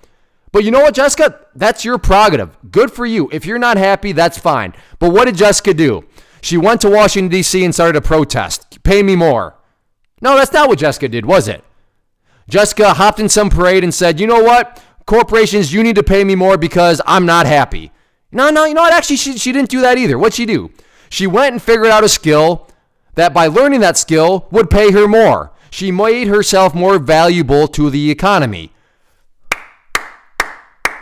But 0.53 0.65
you 0.65 0.71
know 0.71 0.81
what, 0.81 0.95
Jessica? 0.95 1.41
That's 1.55 1.85
your 1.85 1.99
prerogative. 1.99 2.57
Good 2.71 2.91
for 2.91 3.05
you. 3.05 3.29
If 3.33 3.45
you're 3.45 3.59
not 3.59 3.77
happy, 3.77 4.13
that's 4.13 4.39
fine. 4.39 4.75
But 4.99 5.11
what 5.13 5.27
did 5.27 5.37
Jessica 5.37 5.75
do? 5.75 6.05
She 6.41 6.57
went 6.57 6.81
to 6.83 6.89
Washington, 6.89 7.31
D.C. 7.31 7.65
and 7.65 7.75
started 7.75 7.97
a 7.97 8.01
protest. 8.01 8.83
Pay 8.83 9.03
me 9.03 9.17
more. 9.17 9.57
No, 10.21 10.37
that's 10.37 10.53
not 10.53 10.69
what 10.69 10.79
Jessica 10.79 11.09
did, 11.09 11.27
was 11.27 11.49
it? 11.49 11.63
Jessica 12.49 12.95
hopped 12.95 13.19
in 13.19 13.29
some 13.29 13.51
parade 13.51 13.83
and 13.83 13.93
said, 13.93 14.21
you 14.21 14.27
know 14.27 14.43
what? 14.43 14.83
Corporations, 15.07 15.73
you 15.73 15.83
need 15.83 15.97
to 15.97 16.03
pay 16.03 16.25
me 16.25 16.35
more 16.35 16.57
because 16.57 17.03
I'm 17.07 17.27
not 17.27 17.47
happy. 17.47 17.91
No, 18.33 18.51
no, 18.51 18.65
you 18.65 18.75
know 18.75 18.83
what? 18.83 18.93
Actually, 18.93 19.17
she, 19.17 19.37
she 19.39 19.53
didn't 19.53 19.69
do 19.69 19.81
that 19.83 19.99
either. 19.99 20.19
What'd 20.19 20.35
she 20.35 20.47
do? 20.47 20.71
She 21.09 21.27
went 21.27 21.53
and 21.53 21.63
figured 21.63 21.89
out 21.89 22.05
a 22.05 22.09
skill 22.09 22.69
that 23.15 23.35
by 23.35 23.47
learning 23.47 23.81
that 23.81 23.97
skill 23.97 24.47
would 24.51 24.71
pay 24.71 24.93
her 24.93 25.09
more. 25.09 25.53
She 25.71 25.91
made 25.91 26.29
herself 26.29 26.75
more 26.75 26.99
valuable 26.99 27.69
to 27.69 27.91
the 27.91 28.11
economy. 28.11 28.73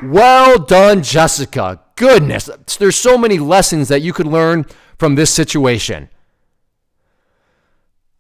Well 0.02 0.58
done, 0.58 1.02
Jessica. 1.02 1.80
Goodness, 1.96 2.50
there's 2.78 2.96
so 2.96 3.16
many 3.16 3.38
lessons 3.38 3.88
that 3.88 4.02
you 4.02 4.12
could 4.12 4.26
learn 4.26 4.66
from 4.98 5.14
this 5.14 5.30
situation. 5.30 6.08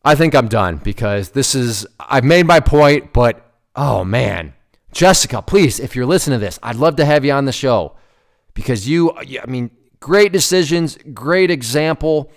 I 0.04 0.14
think 0.14 0.34
I'm 0.34 0.48
done 0.48 0.76
because 0.76 1.30
this 1.30 1.54
is, 1.54 1.86
I've 1.98 2.24
made 2.24 2.46
my 2.46 2.60
point, 2.60 3.12
but 3.12 3.44
oh 3.74 4.04
man. 4.04 4.54
Jessica, 4.92 5.42
please, 5.42 5.80
if 5.80 5.96
you're 5.96 6.06
listening 6.06 6.38
to 6.38 6.44
this, 6.44 6.60
I'd 6.62 6.76
love 6.76 6.96
to 6.96 7.04
have 7.04 7.24
you 7.24 7.32
on 7.32 7.46
the 7.46 7.52
show 7.52 7.96
because 8.54 8.88
you, 8.88 9.12
I 9.12 9.46
mean, 9.46 9.70
great 10.04 10.32
decisions, 10.32 10.98
great 11.14 11.50
example 11.50 12.30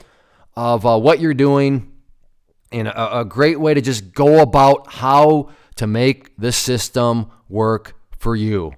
of 0.56 0.86
uh, 0.86 0.98
what 0.98 1.20
you're 1.20 1.34
doing, 1.34 1.92
and 2.72 2.88
a, 2.88 3.20
a 3.20 3.26
great 3.26 3.60
way 3.60 3.74
to 3.74 3.82
just 3.82 4.14
go 4.14 4.42
about 4.42 4.88
how 4.88 5.50
to 5.76 5.86
make 5.86 6.32
the 6.38 6.54
system 6.54 7.30
work 7.50 7.94
for 8.18 8.38
you. 8.38 8.72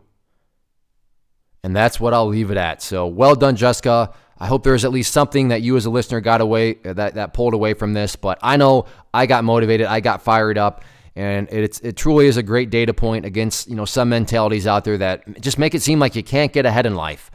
And 1.64 1.76
that's 1.76 2.00
what 2.00 2.16
I'll 2.16 2.26
leave 2.26 2.50
it 2.50 2.58
at. 2.58 2.82
So 2.82 3.06
well 3.06 3.36
done, 3.36 3.56
Jessica. 3.56 4.12
I 4.40 4.48
hope 4.48 4.64
there's 4.64 4.84
at 4.84 4.92
least 4.92 5.14
something 5.14 5.50
that 5.50 5.62
you 5.62 5.78
as 5.78 5.86
a 5.86 5.92
listener 5.92 6.20
got 6.20 6.42
away 6.42 6.74
that 6.82 7.14
that 7.14 7.36
pulled 7.36 7.54
away 7.54 7.76
from 7.76 7.94
this. 7.94 8.16
But 8.16 8.40
I 8.42 8.58
know 8.58 8.86
I 9.14 9.28
got 9.28 9.44
motivated, 9.44 9.86
I 9.86 10.00
got 10.00 10.24
fired 10.24 10.58
up, 10.58 10.84
and 11.16 11.48
it's 11.52 11.80
it 11.82 11.96
truly 11.96 12.26
is 12.26 12.38
a 12.38 12.44
great 12.44 12.72
data 12.72 12.96
point 12.96 13.24
against 13.24 13.70
you 13.70 13.76
know 13.76 13.86
some 13.86 14.10
mentalities 14.10 14.66
out 14.66 14.84
there 14.84 14.98
that 14.98 15.40
just 15.42 15.60
make 15.60 15.76
it 15.76 15.84
seem 15.84 16.00
like 16.00 16.16
you 16.16 16.24
can't 16.24 16.52
get 16.52 16.66
ahead 16.66 16.88
in 16.88 16.96
life. 16.96 17.30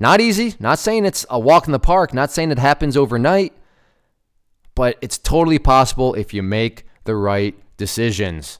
Not 0.00 0.20
easy. 0.20 0.54
Not 0.60 0.78
saying 0.78 1.04
it's 1.04 1.26
a 1.28 1.38
walk 1.38 1.66
in 1.66 1.72
the 1.72 1.78
park. 1.78 2.14
Not 2.14 2.30
saying 2.30 2.50
it 2.50 2.58
happens 2.58 2.96
overnight, 2.96 3.52
but 4.74 4.96
it's 5.00 5.18
totally 5.18 5.58
possible 5.58 6.14
if 6.14 6.32
you 6.32 6.42
make 6.42 6.84
the 7.04 7.16
right 7.16 7.54
decisions. 7.76 8.58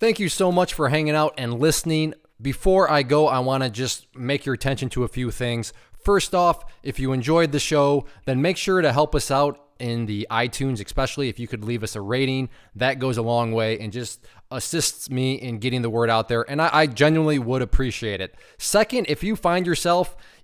Thank 0.00 0.18
you 0.18 0.28
so 0.28 0.52
much 0.52 0.74
for 0.74 0.88
hanging 0.90 1.14
out 1.14 1.34
and 1.38 1.58
listening. 1.60 2.14
Before 2.42 2.90
I 2.90 3.02
go, 3.02 3.28
I 3.28 3.38
want 3.38 3.62
to 3.62 3.70
just 3.70 4.14
make 4.14 4.44
your 4.44 4.54
attention 4.54 4.90
to 4.90 5.04
a 5.04 5.08
few 5.08 5.30
things. 5.30 5.72
First 6.04 6.34
off, 6.34 6.64
if 6.82 6.98
you 6.98 7.12
enjoyed 7.12 7.52
the 7.52 7.58
show, 7.60 8.04
then 8.26 8.42
make 8.42 8.58
sure 8.58 8.82
to 8.82 8.92
help 8.92 9.14
us 9.14 9.30
out 9.30 9.63
in 9.78 10.06
the 10.06 10.26
iTunes, 10.30 10.84
especially 10.84 11.28
if 11.28 11.38
you 11.38 11.48
could 11.48 11.64
leave 11.64 11.82
us 11.82 11.96
a 11.96 12.00
rating. 12.00 12.48
That 12.74 12.98
goes 12.98 13.16
a 13.16 13.22
long 13.22 13.52
way 13.52 13.78
and 13.78 13.92
just 13.92 14.24
assists 14.50 15.10
me 15.10 15.34
in 15.34 15.58
getting 15.58 15.82
the 15.82 15.90
word 15.90 16.10
out 16.10 16.28
there. 16.28 16.48
And 16.48 16.62
I, 16.62 16.70
I 16.72 16.86
genuinely 16.86 17.38
would 17.38 17.62
appreciate 17.62 18.20
it. 18.20 18.34
Second, 18.58 19.06
if 19.08 19.22
you 19.24 19.36
find 19.36 19.66
yourself 19.66 20.16